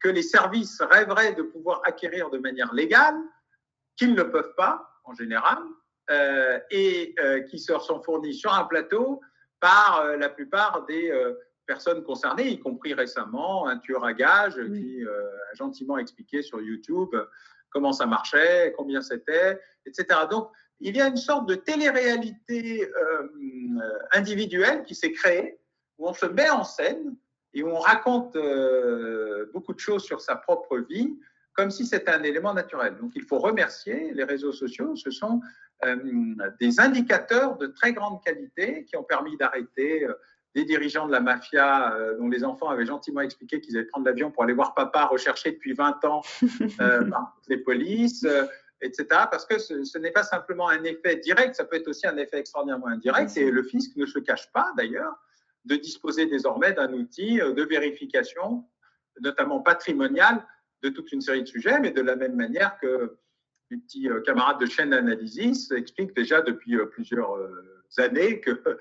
[0.00, 3.16] que les services rêveraient de pouvoir acquérir de manière légale,
[3.96, 5.58] qu'ils ne peuvent pas en général,
[6.70, 7.14] et
[7.50, 9.20] qui se sont fournis sur un plateau
[9.58, 11.12] par la plupart des
[11.66, 17.10] personnes concernées, y compris récemment un tueur à gages qui a gentiment expliqué sur YouTube
[17.76, 20.20] comment ça marchait, combien c'était, etc.
[20.30, 20.48] Donc,
[20.80, 23.28] il y a une sorte de télé-réalité euh,
[24.14, 25.58] individuelle qui s'est créée,
[25.98, 27.14] où on se met en scène
[27.52, 31.18] et où on raconte euh, beaucoup de choses sur sa propre vie,
[31.52, 32.96] comme si c'était un élément naturel.
[32.96, 34.96] Donc il faut remercier les réseaux sociaux.
[34.96, 35.42] Ce sont
[35.84, 35.96] euh,
[36.58, 40.06] des indicateurs de très grande qualité qui ont permis d'arrêter
[40.56, 44.06] des dirigeants de la mafia euh, dont les enfants avaient gentiment expliqué qu'ils allaient prendre
[44.06, 46.22] l'avion pour aller voir papa recherché depuis 20 ans
[46.78, 48.26] par les polices,
[48.80, 49.06] etc.
[49.30, 52.38] Parce que ce, n'est pas simplement un effet direct, ça peut être aussi un effet
[52.38, 53.36] extraordinairement indirect.
[53.36, 55.14] Et le fisc ne se cache pas d'ailleurs
[55.66, 58.64] de disposer désormais d'un outil de vérification,
[59.20, 60.42] notamment patrimonial,
[60.82, 63.18] de toute une série de sujets, mais de la même manière que
[63.70, 67.36] les petits camarades de chaîne d'analysis expliquent déjà depuis plusieurs
[67.98, 68.78] années que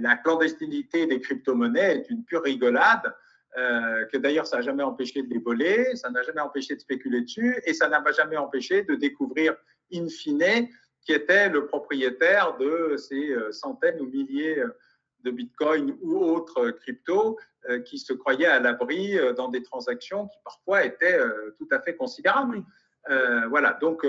[0.00, 3.14] la clandestinité des crypto-monnaies est une pure rigolade,
[3.58, 6.80] euh, que d'ailleurs ça n'a jamais empêché de les voler, ça n'a jamais empêché de
[6.80, 9.56] spéculer dessus, et ça n'a jamais empêché de découvrir
[9.94, 10.68] in fine
[11.00, 14.62] qui était le propriétaire de ces euh, centaines ou milliers
[15.24, 17.38] de bitcoins ou autres cryptos
[17.70, 21.18] euh, qui se croyaient à l'abri dans des transactions qui parfois étaient
[21.56, 22.62] tout à fait considérables.
[23.48, 24.06] voilà, donc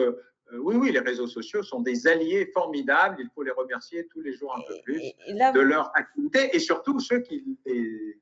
[0.54, 3.18] euh, oui, oui, les réseaux sociaux sont des alliés formidables.
[3.20, 7.00] Il faut les remercier tous les jours un peu plus de leur activité et surtout
[7.00, 8.22] ceux qui les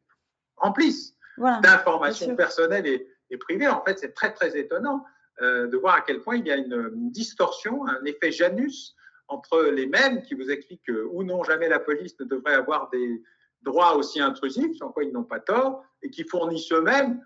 [0.57, 3.67] remplissent d'informations personnelles et, privées.
[3.67, 5.03] En fait, c'est très, très étonnant
[5.41, 8.95] euh, de voir à quel point il y a une, distorsion, un effet Janus
[9.27, 12.89] entre les mêmes qui vous expliquent que, ou non, jamais la police ne devrait avoir
[12.91, 13.21] des
[13.61, 17.21] droits aussi intrusifs, sans quoi ils n'ont pas tort, et qui fournissent eux-mêmes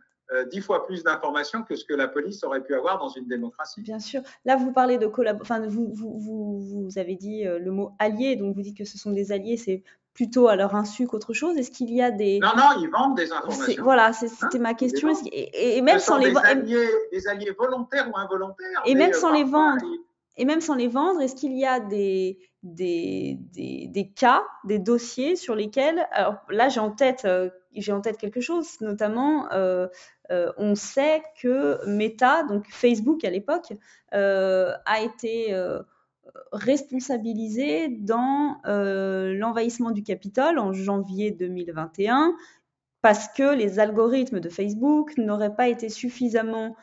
[0.52, 3.82] dix fois plus d'informations que ce que la police aurait pu avoir dans une démocratie.
[3.82, 4.22] Bien sûr.
[4.46, 5.56] Là, vous parlez de collaboration.
[5.56, 8.86] Enfin, vous, vous, vous, vous, avez dit euh, le mot allié, donc vous dites que
[8.86, 11.58] ce sont des alliés, c'est plutôt à leur insu qu'autre chose.
[11.58, 12.40] Est-ce qu'il y a des.
[12.40, 13.84] Non, non, ils vendent des informations.
[13.84, 15.10] Voilà, c'était hein, ma question.
[15.32, 16.64] Et, même sans les vendre.
[17.12, 18.82] Des alliés volontaires ou involontaires.
[18.86, 19.86] Et même euh, sans les vendre.
[20.38, 25.36] Et même sans les vendre, est-ce qu'il y a des, des, des, cas, des dossiers
[25.36, 27.28] sur lesquels, alors là j'ai en tête,
[27.76, 29.88] j'ai en tête quelque chose, notamment euh,
[30.58, 33.74] on sait que Meta, donc Facebook à l'époque,
[34.14, 35.82] euh, a été euh,
[36.52, 42.36] responsabilisé dans l'envahissement du Capitole en janvier 2021
[43.02, 46.76] parce que les algorithmes de Facebook n'auraient pas été suffisamment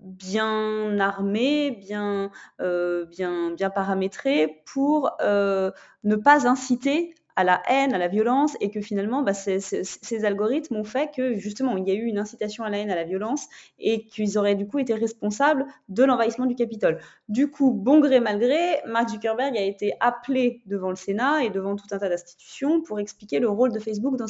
[0.00, 8.08] bien armés, bien, bien, bien paramétrés pour ne pas inciter à la haine, à la
[8.08, 12.04] violence, et que finalement, bah, ces algorithmes ont fait que justement, il y a eu
[12.04, 13.46] une incitation à la haine, à la violence,
[13.78, 16.98] et qu'ils auraient du coup été responsables de l'envahissement du Capitole.
[17.28, 21.50] Du coup, bon gré mal gré, Mark Zuckerberg a été appelé devant le Sénat et
[21.50, 24.26] devant tout un tas d'institutions pour expliquer le rôle de Facebook dans,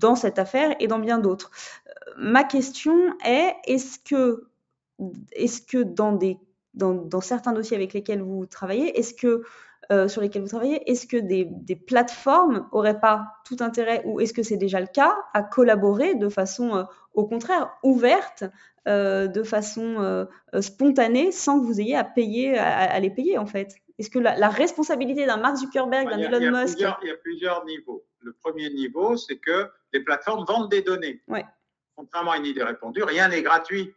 [0.00, 1.50] euh, cette affaire et dans bien d'autres.
[1.86, 4.48] Euh, ma question est, est-ce que,
[6.74, 9.42] dans certains dossiers avec lesquels vous travaillez, est-ce que
[9.90, 11.46] euh, sur lesquels vous travaillez, est-ce que des,
[11.76, 16.28] plateformes n'auraient pas tout intérêt, ou est-ce que c'est déjà le cas, à collaborer de
[16.28, 16.82] façon, euh,
[17.14, 18.44] au contraire, ouverte,
[18.86, 20.26] euh, de façon
[20.60, 23.76] spontanée, sans que vous ayez à payer, à, les payer en fait?
[23.98, 26.78] Est-ce que la, responsabilité d'un Mark Zuckerberg, d'un Elon Musk...
[26.78, 28.04] il y a plusieurs niveaux.
[28.20, 31.22] Le premier niveau, c'est que les plateformes vendent des données.
[31.96, 33.94] Contrairement à une idée répandue, rien n'est gratuit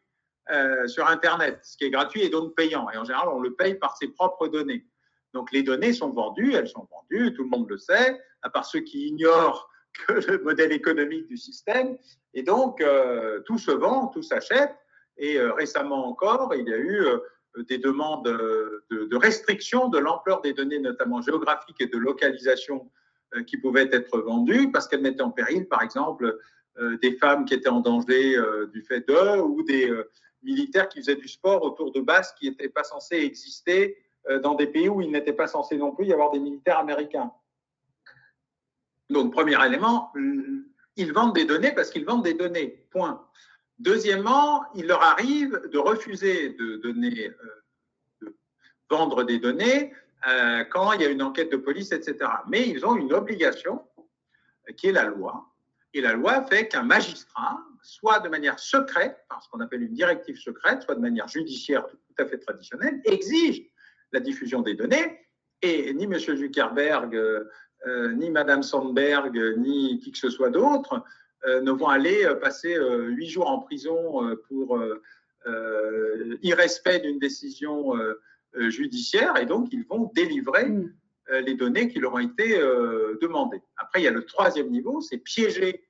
[0.88, 1.60] sur Internet.
[1.63, 2.89] Ce qui est gratuit est donc payant.
[2.91, 4.86] Et en général, on le paye par ses propres données.
[5.33, 8.65] Donc les données sont vendues, elles sont vendues, tout le monde le sait, à part
[8.65, 9.69] ceux qui ignorent
[10.07, 11.97] que le modèle économique du système.
[12.33, 14.73] Et donc euh, tout se vend, tout s'achète.
[15.17, 17.19] Et euh, récemment encore, il y a eu euh,
[17.67, 22.89] des demandes de, de, restriction de l'ampleur des données, notamment géographiques et de localisation,
[23.47, 26.37] qui pouvaient être vendues parce qu'elles mettaient en péril, par exemple,
[27.01, 28.37] des femmes qui étaient en danger
[28.73, 29.89] du fait d'eux ou des
[30.43, 33.97] militaires qui faisaient du sport autour de bases qui n'étaient pas censées exister
[34.43, 37.31] dans des pays où il n'était pas censé non plus y avoir des militaires américains.
[39.10, 40.13] Donc, premier élément,
[40.95, 42.86] ils vendent des données parce qu'ils vendent des données.
[42.91, 43.25] Point.
[43.79, 47.65] Deuxièmement, il leur arrive de refuser de, donner, euh,
[48.21, 48.36] de
[48.89, 49.93] vendre des données
[50.27, 52.29] euh, quand il y a une enquête de police, etc.
[52.47, 53.84] Mais ils ont une obligation
[54.77, 55.47] qui est la loi.
[55.93, 59.93] Et la loi fait qu'un magistrat, soit de manière secrète, par ce qu'on appelle une
[59.93, 63.63] directive secrète, soit de manière judiciaire tout à fait traditionnelle, exige
[64.12, 65.19] la diffusion des données.
[65.62, 66.17] Et ni M.
[66.19, 67.45] Zuckerberg, euh,
[67.88, 71.04] euh, ni Mme Sandberg, ni qui que ce soit d'autre
[71.45, 74.80] euh, ne vont aller passer huit jours en prison pour
[76.43, 77.93] irrespect d'une décision
[78.56, 79.38] judiciaire.
[79.38, 80.93] Et donc, ils vont délivrer mm.
[81.45, 82.60] les données qui leur ont été
[83.21, 83.62] demandées.
[83.78, 85.84] Après, il y a le troisième niveau, c'est piéger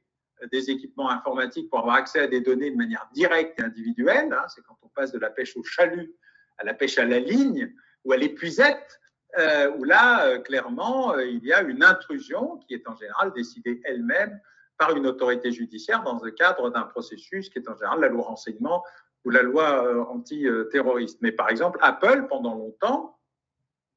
[0.52, 4.32] des équipements informatiques pour avoir accès à des données de manière directe et individuelle.
[4.32, 4.46] Hein.
[4.48, 6.16] c'est quand on passe de la pêche au chalut
[6.58, 9.00] à la pêche à la ligne ou à l'épuisette,
[9.38, 13.32] euh, où là, euh, clairement, euh, il y a une intrusion qui est en général
[13.34, 14.40] décidée elle-même
[14.78, 18.24] par une autorité judiciaire dans le cadre d'un processus qui est en général la loi
[18.24, 18.84] renseignement
[19.24, 21.20] ou la loi euh, antiterroriste.
[21.22, 23.18] Mais par exemple, Apple, pendant longtemps,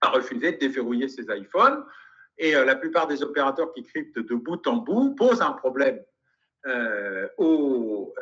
[0.03, 1.85] a refusé de déverrouiller ses iPhones
[2.37, 6.03] et la plupart des opérateurs qui cryptent de bout en bout posent un problème
[7.39, 8.13] aux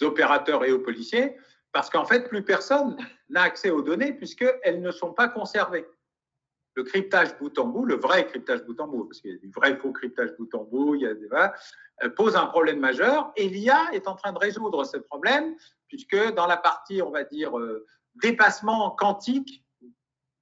[0.00, 1.36] opérateurs et aux policiers
[1.76, 2.96] parce qu'en fait, plus personne
[3.28, 5.86] n'a accès aux données puisqu'elles ne sont pas conservées.
[6.74, 9.36] Le cryptage bout en bout, le vrai cryptage bout en bout, parce qu'il y a
[9.36, 12.80] du vrai faux cryptage bout en bout, il y a des, euh, pose un problème
[12.80, 15.54] majeur et l'IA est en train de résoudre ce problème
[15.86, 17.84] puisque dans la partie, on va dire, euh,
[18.22, 19.62] dépassement quantique,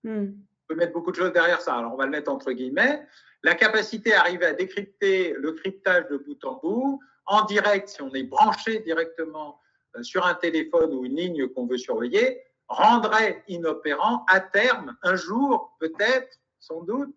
[0.05, 0.27] hmm.
[0.27, 3.05] on peut mettre beaucoup de choses derrière ça, alors on va le mettre entre guillemets,
[3.42, 8.03] la capacité à arriver à décrypter le cryptage de bout en bout, en direct, si
[8.03, 9.59] on est branché directement
[10.02, 15.76] sur un téléphone ou une ligne qu'on veut surveiller, rendrait inopérant à terme, un jour,
[15.80, 17.16] peut-être, sans doute,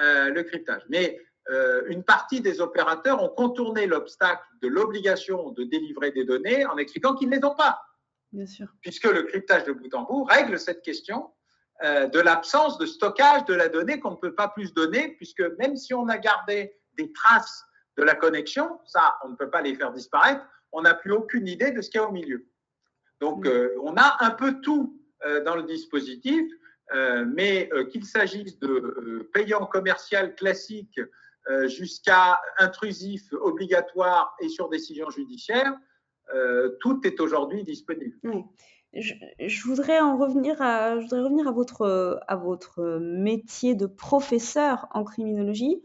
[0.00, 0.82] euh, le cryptage.
[0.88, 1.18] Mais
[1.50, 6.76] euh, une partie des opérateurs ont contourné l'obstacle de l'obligation de délivrer des données en
[6.76, 7.80] expliquant qu'ils ne les ont pas.
[8.32, 8.66] Bien sûr.
[8.80, 11.30] Puisque le cryptage de bout en bout règle cette question
[11.82, 15.42] euh, de l'absence de stockage de la donnée qu'on ne peut pas plus donner, puisque
[15.58, 17.64] même si on a gardé des traces
[17.96, 20.44] de la connexion, ça, on ne peut pas les faire disparaître,
[20.74, 22.46] on n'a plus aucune idée de ce qu'il y a au milieu.
[23.20, 23.48] Donc, mm.
[23.48, 26.44] euh, on a un peu tout euh, dans le dispositif,
[26.92, 31.00] euh, mais qu'il s'agisse de payant commercial classique
[31.66, 35.74] jusqu'à intrusif, obligatoire et sur décision judiciaire,
[36.80, 38.16] tout est aujourd'hui disponible.
[38.94, 44.86] Je, voudrais en revenir à, je voudrais revenir à votre, à votre métier de professeur
[44.92, 45.82] en criminologie.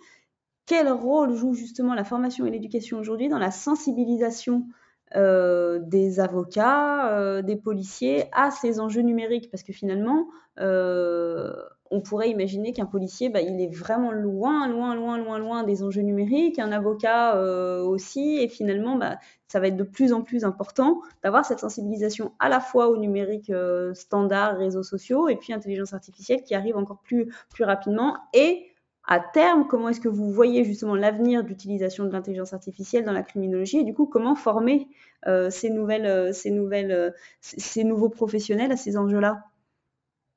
[0.69, 4.67] Quel rôle joue justement la formation et l'éducation aujourd'hui dans la sensibilisation
[5.15, 9.49] euh, des avocats, euh, des policiers à ces enjeux numériques?
[9.49, 10.27] Parce que finalement,
[10.59, 11.51] euh,
[11.89, 15.81] on pourrait imaginer qu'un policier, bah, il est vraiment loin, loin, loin, loin, loin des
[15.81, 17.41] enjeux numériques, un avocat
[17.81, 22.33] aussi, et finalement, bah, ça va être de plus en plus important d'avoir cette sensibilisation
[22.37, 23.51] à la fois au numérique
[23.95, 28.68] standard, réseaux sociaux, et puis intelligence artificielle qui arrive encore plus, plus rapidement, et
[29.11, 33.23] à terme, comment est-ce que vous voyez justement l'avenir d'utilisation de l'intelligence artificielle dans la
[33.23, 34.87] criminologie et du coup comment former
[35.25, 37.09] euh, ces, nouvelles, euh, ces, nouvelles, euh,
[37.41, 39.43] ces nouveaux professionnels à ces enjeux-là?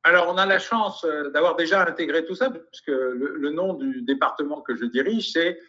[0.05, 4.63] Alors, on a la chance d'avoir déjà intégré tout ça, puisque le, nom du département
[4.63, 5.61] que je dirige, c'est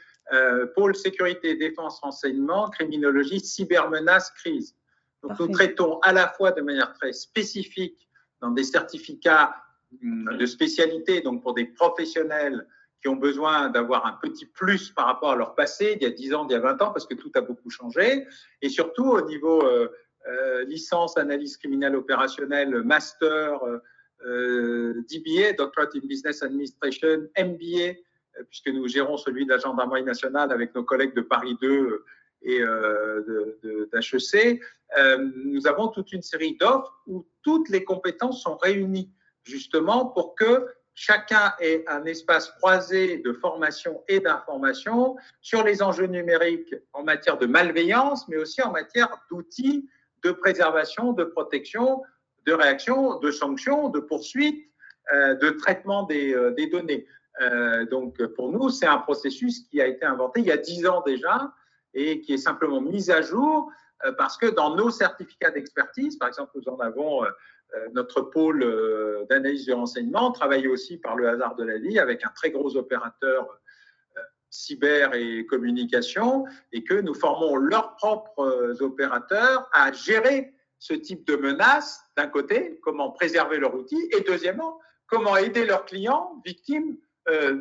[0.74, 4.76] Pôle Sécurité, Défense, Renseignement, Criminologie, Cybermenace, Crise.
[5.22, 8.10] Donc, nous traitons à la fois de manière très spécifique
[8.42, 9.56] dans des certificats
[10.02, 12.66] hum, de spécialité, donc pour des professionnels
[13.04, 16.10] qui ont besoin d'avoir un petit plus par rapport à leur passé, il y a
[16.10, 18.26] 10 ans, il y a 20 ans, parce que tout a beaucoup changé.
[18.62, 19.90] Et surtout au niveau euh,
[20.30, 23.80] euh licence, analyse criminelle opérationnelle, master, euh,
[24.26, 28.00] euh DBA, Doctorate in Business Administration, MBA,
[28.50, 32.06] puisque nous gérons celui de la gendarmerie nationale avec nos collègues de Paris 2
[32.44, 32.62] et
[33.92, 34.62] d'HEC.
[35.46, 39.12] nous avons toute une série d'offres où toutes les compétences sont réunies
[39.44, 46.06] justement pour que chacun ait un espace croisé de formation et d'information sur les enjeux
[46.06, 49.90] numériques en matière de malveillance, mais aussi en matière d'outils
[50.24, 52.02] de préservation, de protection,
[52.46, 54.70] de réaction, de sanctions, de poursuite,
[55.14, 57.06] euh, de traitement des, euh, données.
[57.42, 60.86] Euh, donc pour nous, c'est un processus qui a été inventé il y a dix
[60.86, 61.52] ans déjà
[61.94, 63.72] et qui est simplement mis à jour
[64.18, 67.24] parce que dans nos certificats d'expertise, par exemple, nous en avons
[67.94, 72.24] notre pôle euh, d'analyse du renseignement travaille aussi par le hasard de la vie avec
[72.26, 73.50] un très gros opérateur
[74.18, 81.26] euh, cyber et communication et que nous formons leurs propres opérateurs à gérer ce type
[81.26, 86.98] de menaces, d'un côté, comment préserver leur outil, et deuxièmement, comment aider leurs clients victimes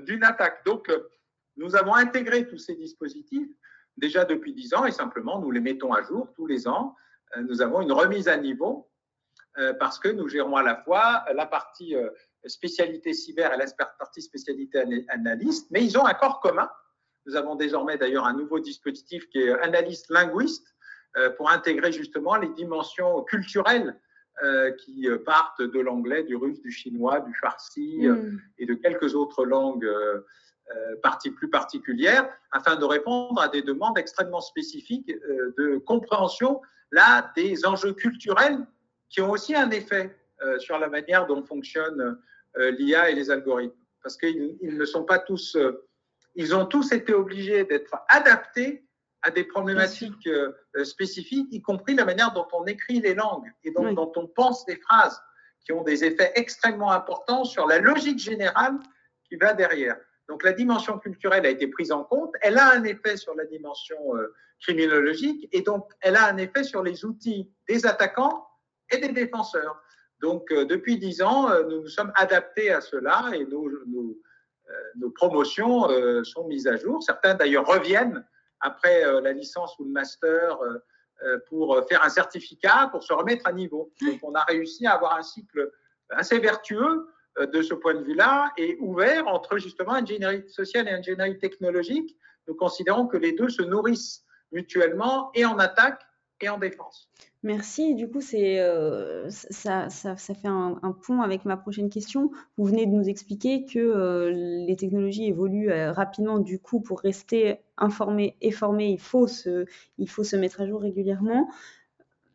[0.04, 0.64] d'une attaque.
[0.66, 0.90] Donc,
[1.56, 3.48] nous avons intégré tous ces dispositifs
[3.96, 6.96] déjà depuis dix ans et simplement nous les mettons à jour tous les ans.
[7.40, 8.91] Nous avons une remise à niveau euh,
[9.78, 12.08] parce que nous gérons à la fois la partie euh,
[12.46, 13.66] spécialité cyber et la
[13.98, 16.70] partie spécialité analyste, mais ils ont un corps commun.
[17.26, 20.74] Nous avons désormais d'ailleurs un nouveau dispositif qui est analyste linguiste
[21.16, 23.98] euh, pour intégrer justement les dimensions culturelles
[24.78, 28.40] qui partent de l'anglais, du russe, du chinois, du farsi hmm.
[28.58, 29.86] et de quelques autres langues
[31.36, 35.14] plus particulières, afin de répondre à des demandes extrêmement spécifiques
[35.58, 36.60] de compréhension
[36.90, 38.66] là des enjeux culturels
[39.12, 42.18] qui ont aussi un effet euh, sur la manière dont fonctionne
[42.56, 43.76] euh, l'IA et les algorithmes.
[44.02, 45.86] Parce qu'ils ne sont pas tous, euh,
[46.34, 48.84] ils ont tous été obligés d'être adaptés
[49.24, 50.28] à des problématiques
[50.82, 54.64] spécifiques, y compris la manière dont on écrit les langues et dont, dont on pense
[54.66, 55.22] les phrases,
[55.64, 58.80] qui ont des effets extrêmement importants sur la logique générale
[59.28, 59.96] qui va derrière.
[60.28, 63.44] Donc la dimension culturelle a été prise en compte, elle a un effet sur la
[63.44, 63.96] dimension
[64.60, 68.44] criminologique et donc elle a un effet sur les outils des attaquants
[68.92, 69.82] et des défenseurs.
[70.20, 74.18] Donc euh, depuis dix ans, euh, nous nous sommes adaptés à cela et nos, nos,
[74.96, 75.88] nos promotions
[76.24, 77.02] sont mises à jour.
[77.02, 78.24] Certains d'ailleurs reviennent
[78.60, 80.56] après la licence ou le master
[81.48, 83.92] pour faire un certificat, pour se remettre à niveau.
[84.00, 85.70] Donc on a réussi à avoir un cycle
[86.08, 87.06] assez vertueux
[87.38, 92.14] euh, de ce point de vue-là et ouvert entre justement ingénierie sociale et ingénierie technologique.
[92.46, 96.02] Nous considérons que les deux se nourrissent mutuellement et en attaque
[96.40, 97.08] et en défense.
[97.44, 97.96] Merci.
[97.96, 102.30] Du coup, c'est euh, ça, ça, fait un, un, pont avec ma prochaine question.
[102.56, 106.38] Vous venez de nous expliquer que euh, les technologies évoluent euh, rapidement.
[106.38, 109.66] Du coup, pour rester informé et formé, il faut se,
[109.98, 111.48] il faut se mettre à jour régulièrement.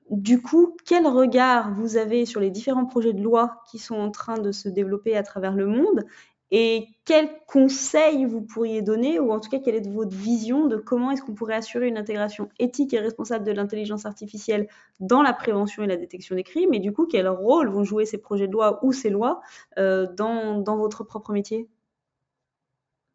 [0.09, 4.11] Du coup, quel regard vous avez sur les différents projets de loi qui sont en
[4.11, 6.05] train de se développer à travers le monde?
[6.51, 10.77] Et quels conseils vous pourriez donner, ou en tout cas, quelle est votre vision de
[10.77, 14.67] comment est-ce qu'on pourrait assurer une intégration éthique et responsable de l'intelligence artificielle
[14.99, 16.73] dans la prévention et la détection des crimes?
[16.73, 19.41] Et du coup, quel rôle vont jouer ces projets de loi ou ces lois
[19.77, 21.67] euh, dans, dans votre propre métier?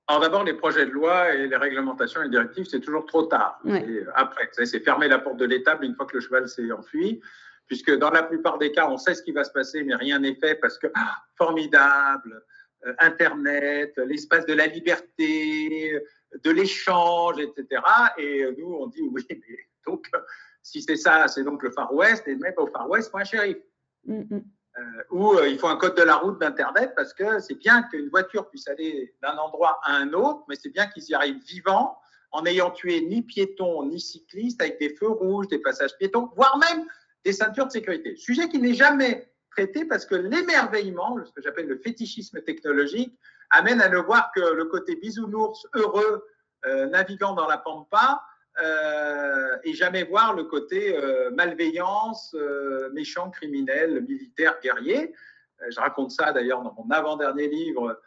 [0.08, 3.22] Alors d'abord, les projets de loi et les réglementations et les directives, c'est toujours trop
[3.22, 3.60] tard.
[3.64, 4.04] Ouais.
[4.14, 7.20] Après, c'est fermer la porte de l'étable une fois que le cheval s'est enfui,
[7.66, 10.18] puisque dans la plupart des cas, on sait ce qui va se passer, mais rien
[10.18, 12.40] n'est fait parce que, ah, formidable, euh,
[12.98, 15.98] Internet, l'espace de la liberté,
[16.42, 17.82] de l'échange, etc.
[18.18, 20.08] Et nous, on dit oui, mais donc,
[20.62, 23.58] si c'est ça, c'est donc le Far West, et même au Far West, point shérif.
[24.04, 24.42] Mm -hmm.
[24.78, 27.82] Euh, où euh, il faut un code de la route d'Internet parce que c'est bien
[27.90, 31.42] qu'une voiture puisse aller d'un endroit à un autre, mais c'est bien qu'ils y arrivent
[31.44, 31.98] vivants
[32.30, 36.56] en n'ayant tué ni piétons ni cyclistes avec des feux rouges, des passages piétons, voire
[36.56, 36.86] même
[37.22, 38.16] des ceintures de sécurité.
[38.16, 43.18] Sujet qui n'est jamais traité parce que l'émerveillement, ce que j'appelle le fétichisme technologique,
[43.50, 46.26] amène à ne voir que le côté bisounours heureux
[46.66, 48.22] euh, naviguant dans la pampa
[48.60, 55.14] euh, et jamais voir le côté euh, malveillance, euh, méchant, criminel, militaire, guerrier.
[55.68, 58.00] Je raconte ça d'ailleurs dans mon avant-dernier livre,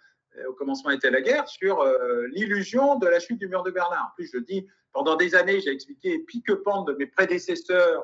[0.46, 1.86] Au commencement était la guerre, sur
[2.32, 3.98] l'illusion de la chute du mur de Berlin.
[3.98, 8.04] En plus, je dis, pendant des années, j'ai expliqué pique-pente de mes prédécesseurs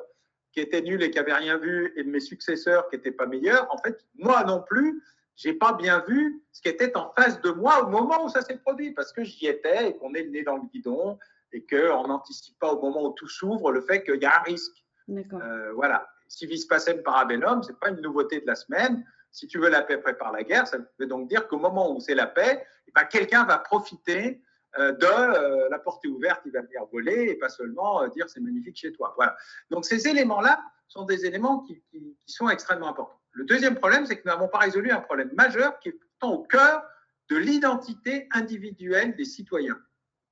[0.52, 3.26] qui étaient nuls et qui n'avaient rien vu, et de mes successeurs qui n'étaient pas
[3.26, 3.66] meilleurs.
[3.72, 5.02] En fait, moi non plus,
[5.34, 8.42] j'ai pas bien vu ce qui était en face de moi au moment où ça
[8.42, 11.18] s'est produit, parce que j'y étais et qu'on est le nez dans le guidon
[11.52, 14.42] et qu'on n'anticipe pas au moment où tout s'ouvre le fait qu'il y a un
[14.42, 14.84] risque.
[15.08, 16.08] Euh, voilà.
[16.28, 19.04] Si vis pacem parabellum, ce n'est pas une nouveauté de la semaine.
[19.30, 20.66] Si tu veux la paix, prépare la guerre.
[20.66, 24.42] Ça veut donc dire qu'au moment où c'est la paix, eh ben, quelqu'un va profiter
[24.78, 28.28] de euh, la porte est ouverte, il va venir voler et pas seulement euh, dire
[28.28, 29.12] c'est magnifique chez toi.
[29.16, 29.36] Voilà.
[29.70, 33.20] Donc ces éléments-là sont des éléments qui, qui, qui, sont extrêmement importants.
[33.32, 36.34] Le deuxième problème, c'est que nous n'avons pas résolu un problème majeur qui est pourtant
[36.34, 36.82] au cœur
[37.30, 39.78] de l'identité individuelle des citoyens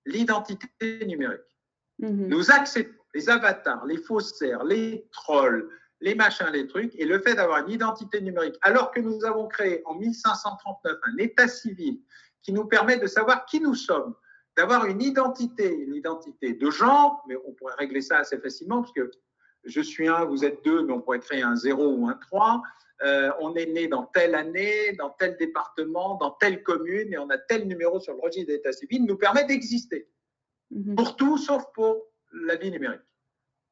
[0.07, 1.41] l'identité numérique.
[1.99, 2.29] Mhm.
[2.29, 5.69] Nous acceptons les avatars, les faussaires, les trolls,
[6.01, 9.49] les machins, les trucs, et le fait d'avoir une identité numérique, alors que nous avons
[9.49, 12.01] créé en 1539 un état civil
[12.43, 14.15] qui nous permet de savoir qui nous sommes,
[14.57, 18.93] d'avoir une identité, une identité de genre, mais on pourrait régler ça assez facilement, parce
[18.93, 19.11] que
[19.65, 22.63] je suis un, vous êtes deux, mais on pourrait créer un zéro ou un trois.
[23.03, 27.31] Euh, on est né dans telle année, dans tel département, dans telle commune, et on
[27.31, 30.09] a tel numéro sur le registre d'état civil, nous permet d'exister.
[30.71, 30.97] Mhm.
[30.97, 33.01] Pour tout, sauf pour la vie numérique.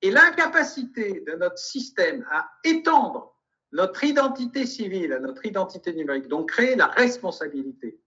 [0.00, 3.34] Et l'incapacité de notre système à étendre
[3.72, 8.00] notre identité civile à notre identité numérique, donc créer la responsabilité,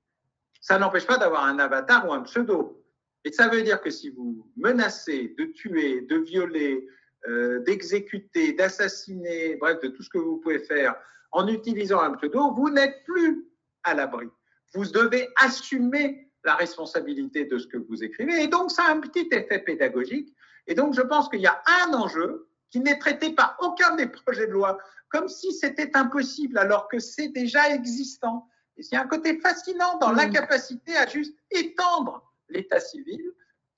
[0.61, 2.81] ça n'empêche pas d'avoir un avatar ou un pseudo.
[3.25, 6.87] Et ça veut dire que si vous menacez de tuer, de violer,
[7.27, 10.95] euh, d'exécuter, d'assassiner, bref, de tout ce que vous pouvez faire
[11.31, 13.47] en utilisant un pseudo, vous n'êtes plus
[13.83, 14.27] à l'abri.
[14.73, 18.43] Vous devez assumer la responsabilité de ce que vous écrivez.
[18.43, 20.33] Et donc, ça a un petit effet pédagogique.
[20.67, 24.07] Et donc, je pense qu'il y a un enjeu qui n'est traité par aucun des
[24.07, 24.77] projets de loi,
[25.09, 28.47] comme si c'était impossible, alors que c'est déjà existant.
[28.77, 30.17] Et il y a un côté fascinant dans mmh.
[30.17, 33.21] l'incapacité à juste étendre l'état civil.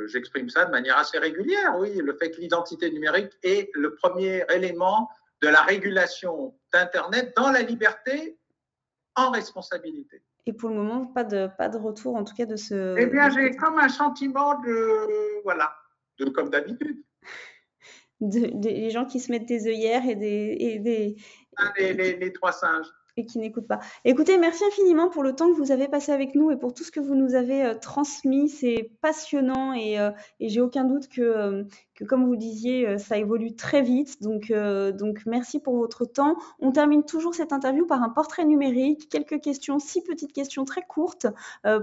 [0.08, 1.96] j'exprime je, ça de manière assez régulière, oui.
[1.96, 5.10] Le fait que l'identité numérique est le premier élément
[5.42, 8.38] de la régulation d'Internet dans la liberté
[9.16, 10.22] en responsabilité.
[10.46, 12.96] Et pour le moment, pas de, pas de retour, en tout cas, de ce.
[12.98, 15.44] Eh bien, j'ai comme un sentiment de.
[15.44, 15.76] Voilà,
[16.20, 17.04] de, comme d'habitude.
[18.22, 20.56] des gens qui se mettent des œillères et des.
[20.60, 21.18] Et des
[21.58, 22.88] ah, les, les, trois singes
[23.18, 23.80] et qui n'écoutent pas.
[24.06, 26.84] Écoutez, merci infiniment pour le temps que vous avez passé avec nous et pour tout
[26.84, 28.50] ce que vous nous avez euh, transmis.
[28.50, 31.64] C'est passionnant et, euh, et j'ai aucun doute que, euh,
[32.08, 34.22] comme vous disiez, ça évolue très vite.
[34.22, 36.36] Donc, donc, merci pour votre temps.
[36.60, 40.84] On termine toujours cette interview par un portrait numérique, quelques questions, six petites questions très
[40.84, 41.26] courtes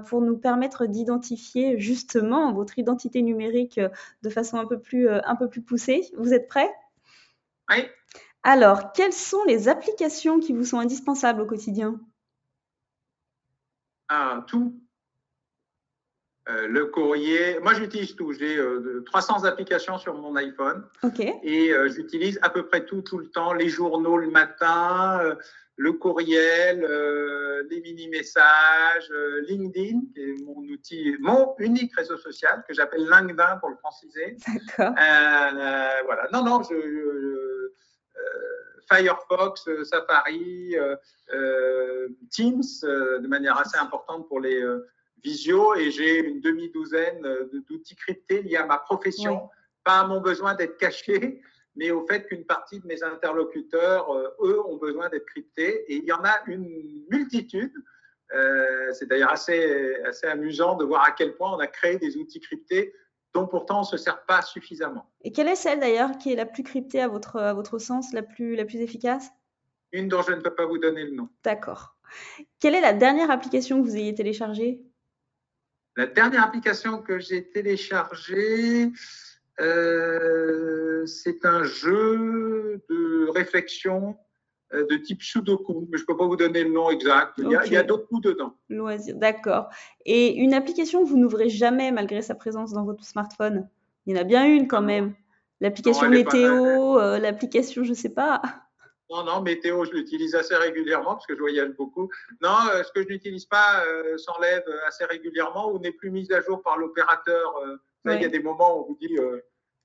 [0.06, 3.80] pour nous permettre d'identifier justement votre identité numérique
[4.22, 6.02] de façon un peu plus, un peu plus poussée.
[6.16, 6.70] Vous êtes prêts?
[7.70, 7.82] Oui.
[8.44, 11.98] Alors, quelles sont les applications qui vous sont indispensables au quotidien?
[14.08, 14.78] Ah, tout.
[16.50, 18.32] Euh, le courrier, moi j'utilise tout.
[18.32, 18.62] J'ai
[19.06, 20.84] 300 euh, applications sur mon iPhone.
[21.02, 21.20] Ok.
[21.20, 23.54] Et euh, j'utilise à peu près tout, tout le temps.
[23.54, 25.22] Les journaux le matin,
[25.76, 26.86] le courriel,
[27.70, 29.10] les mini-messages,
[29.48, 34.36] LinkedIn, qui est mon outil, mon unique réseau social, que j'appelle LinkedIn pour le franciser.
[34.46, 34.92] D'accord.
[36.04, 36.28] voilà.
[36.30, 37.72] Non, non, je
[38.90, 40.96] Firefox, euh, Safari, euh,
[41.32, 44.62] euh, Teams, de manière assez importante pour les
[45.22, 47.26] visio, et j'ai une demi-douzaine
[47.68, 49.48] d'outils cryptés liés à ma profession,
[49.82, 51.40] pas à mon besoin d'être caché,
[51.76, 54.12] mais au fait qu'une partie de mes interlocuteurs,
[54.42, 55.90] eux, ont besoin d'être cryptés.
[55.90, 56.68] Et il y en a une
[57.10, 57.72] multitude.
[58.92, 62.40] c'est d'ailleurs assez, assez amusant de voir à quel point on a créé des outils
[62.40, 62.94] cryptés
[63.34, 65.10] dont pourtant on ne se sert pas suffisamment.
[65.22, 68.12] Et quelle est celle d'ailleurs qui est la plus cryptée à votre, à votre sens,
[68.12, 69.28] la plus, la plus efficace?
[69.92, 71.28] Une dont je ne peux pas vous donner le nom.
[71.42, 71.96] D'accord.
[72.60, 74.80] Quelle est la dernière application que vous ayez téléchargée?
[75.96, 78.90] La dernière application que j'ai téléchargée,
[79.60, 84.16] euh, c'est un jeu de réflexion
[84.82, 87.34] de type Sudoku, mais je ne peux pas vous donner le nom exact.
[87.38, 88.56] Il y a, d'autres coups dedans.
[88.68, 89.68] Loisir, d'accord.
[90.04, 93.68] Et une application que vous n'ouvrez jamais malgré sa présence dans votre smartphone?
[94.06, 95.14] Il y en a bien une quand même.
[95.60, 98.42] L'application météo, euh, l'application, je ne sais pas.
[99.10, 102.10] Non, non, météo, je l'utilise assez régulièrement parce que je voyage beaucoup.
[102.42, 103.82] Non, euh, ce que je n'utilise pas
[104.16, 107.54] s'enlève assez régulièrement ou n'est plus mis à jour par l'opérateur.
[108.06, 109.16] Il y a des moments où on vous dit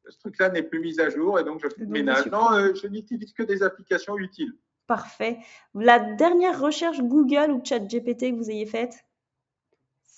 [0.08, 2.26] ce truc-là n'est plus mis à jour et donc je fais le ménage.
[2.28, 4.54] Non, je n'utilise que des applications utiles.
[4.90, 5.38] Parfait.
[5.76, 8.96] La dernière recherche Google ou ChatGPT que vous ayez faite?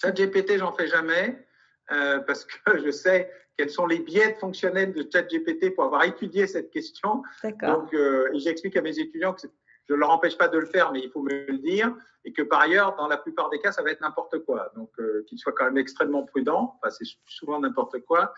[0.01, 1.45] ChatGPT, j'en fais jamais
[1.91, 2.55] euh, parce que
[2.86, 7.22] je sais quels sont les biais fonctionnels de ChatGPT pour avoir étudié cette question.
[7.43, 9.41] Donc, euh, j'explique à mes étudiants que
[9.89, 11.93] je ne leur empêche pas de le faire, mais il faut me le dire,
[12.24, 14.72] et que par ailleurs, dans la plupart des cas, ça va être n'importe quoi.
[14.78, 16.80] Donc, euh, qu'ils soient quand même extrêmement prudents.
[16.82, 18.34] Enfin, c'est souvent n'importe quoi.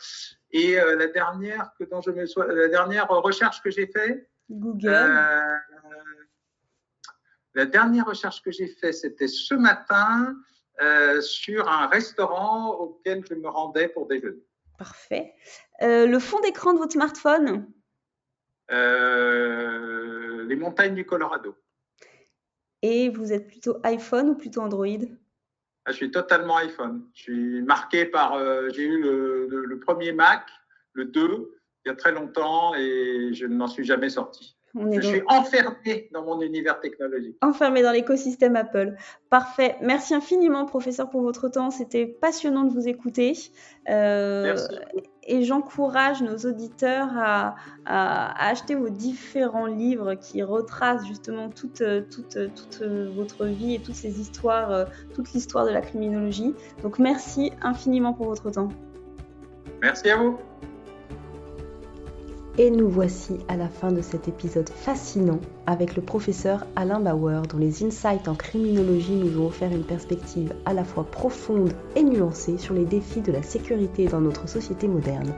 [0.49, 5.61] Et la dernière que dont je me sois, la dernière recherche que j'ai faite, Google.
[7.55, 10.35] La dernière recherche que j'ai faite, c'était ce matin
[10.81, 14.41] euh, sur un restaurant auquel je me rendais pour déjeuner.
[14.77, 15.35] Parfait.
[15.83, 17.71] Euh, le fond d'écran de votre smartphone?
[18.71, 21.55] Euh, Les montagnes du Colorado.
[22.81, 25.05] Et vous êtes plutôt iPhone ou plutôt Android?
[25.85, 27.07] Ah, Je suis totalement iPhone.
[27.13, 28.37] Je suis marqué par.
[28.71, 30.49] j'ai eu le, le, premier Mac,
[30.93, 35.21] le 2, il y a très longtemps et je n'en suis jamais sorti je suis
[35.27, 37.37] enfermé dans mon univers technologique.
[37.41, 38.95] Enfermé dans l'écosystème Apple.
[39.29, 39.75] Parfait.
[39.81, 41.69] Merci infiniment, professeur, pour votre temps.
[41.69, 43.33] C'était passionnant de vous écouter.
[43.89, 44.75] Euh, Merci.
[45.25, 47.55] Et j'encourage nos auditeurs à,
[47.85, 52.83] acheter vos différents livres qui retracent justement toute, toute, toute
[53.15, 56.53] votre vie et toutes ces histoires, toute l'histoire de la criminologie.
[56.81, 58.69] Donc merci infiniment pour votre temps.
[59.81, 60.37] Merci à vous.
[62.59, 67.41] Et nous voici à la fin de cet épisode fascinant avec le professeur Alain Bauer
[67.49, 72.03] dont les insights en criminologie nous ont offert une perspective à la fois profonde et
[72.03, 75.33] nuancée sur les défis de la sécurité dans notre société moderne.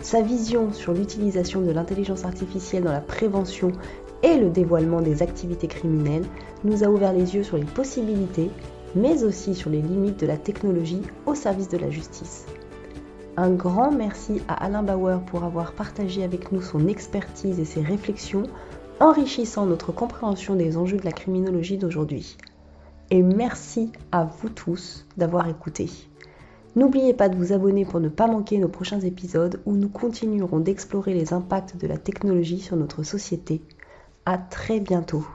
[0.00, 3.72] Sa vision sur l'utilisation de l'intelligence artificielle dans la prévention
[4.22, 6.26] et le dévoilement des activités criminelles
[6.62, 8.50] nous a ouvert les yeux sur les possibilités,
[8.94, 12.46] mais aussi sur les limites de la technologie au service de la justice.
[13.36, 17.82] Un grand merci à Alain Bauer pour avoir partagé avec nous son expertise et ses
[17.82, 18.44] réflexions,
[19.00, 22.36] enrichissant notre compréhension des enjeux de la criminologie d'aujourd'hui.
[23.10, 25.90] Et merci à vous tous d'avoir écouté.
[26.76, 30.60] N'oubliez pas de vous abonner pour ne pas manquer nos prochains épisodes où nous continuerons
[30.60, 33.62] d'explorer les impacts de la technologie sur notre société.
[34.26, 35.26] À très bientôt.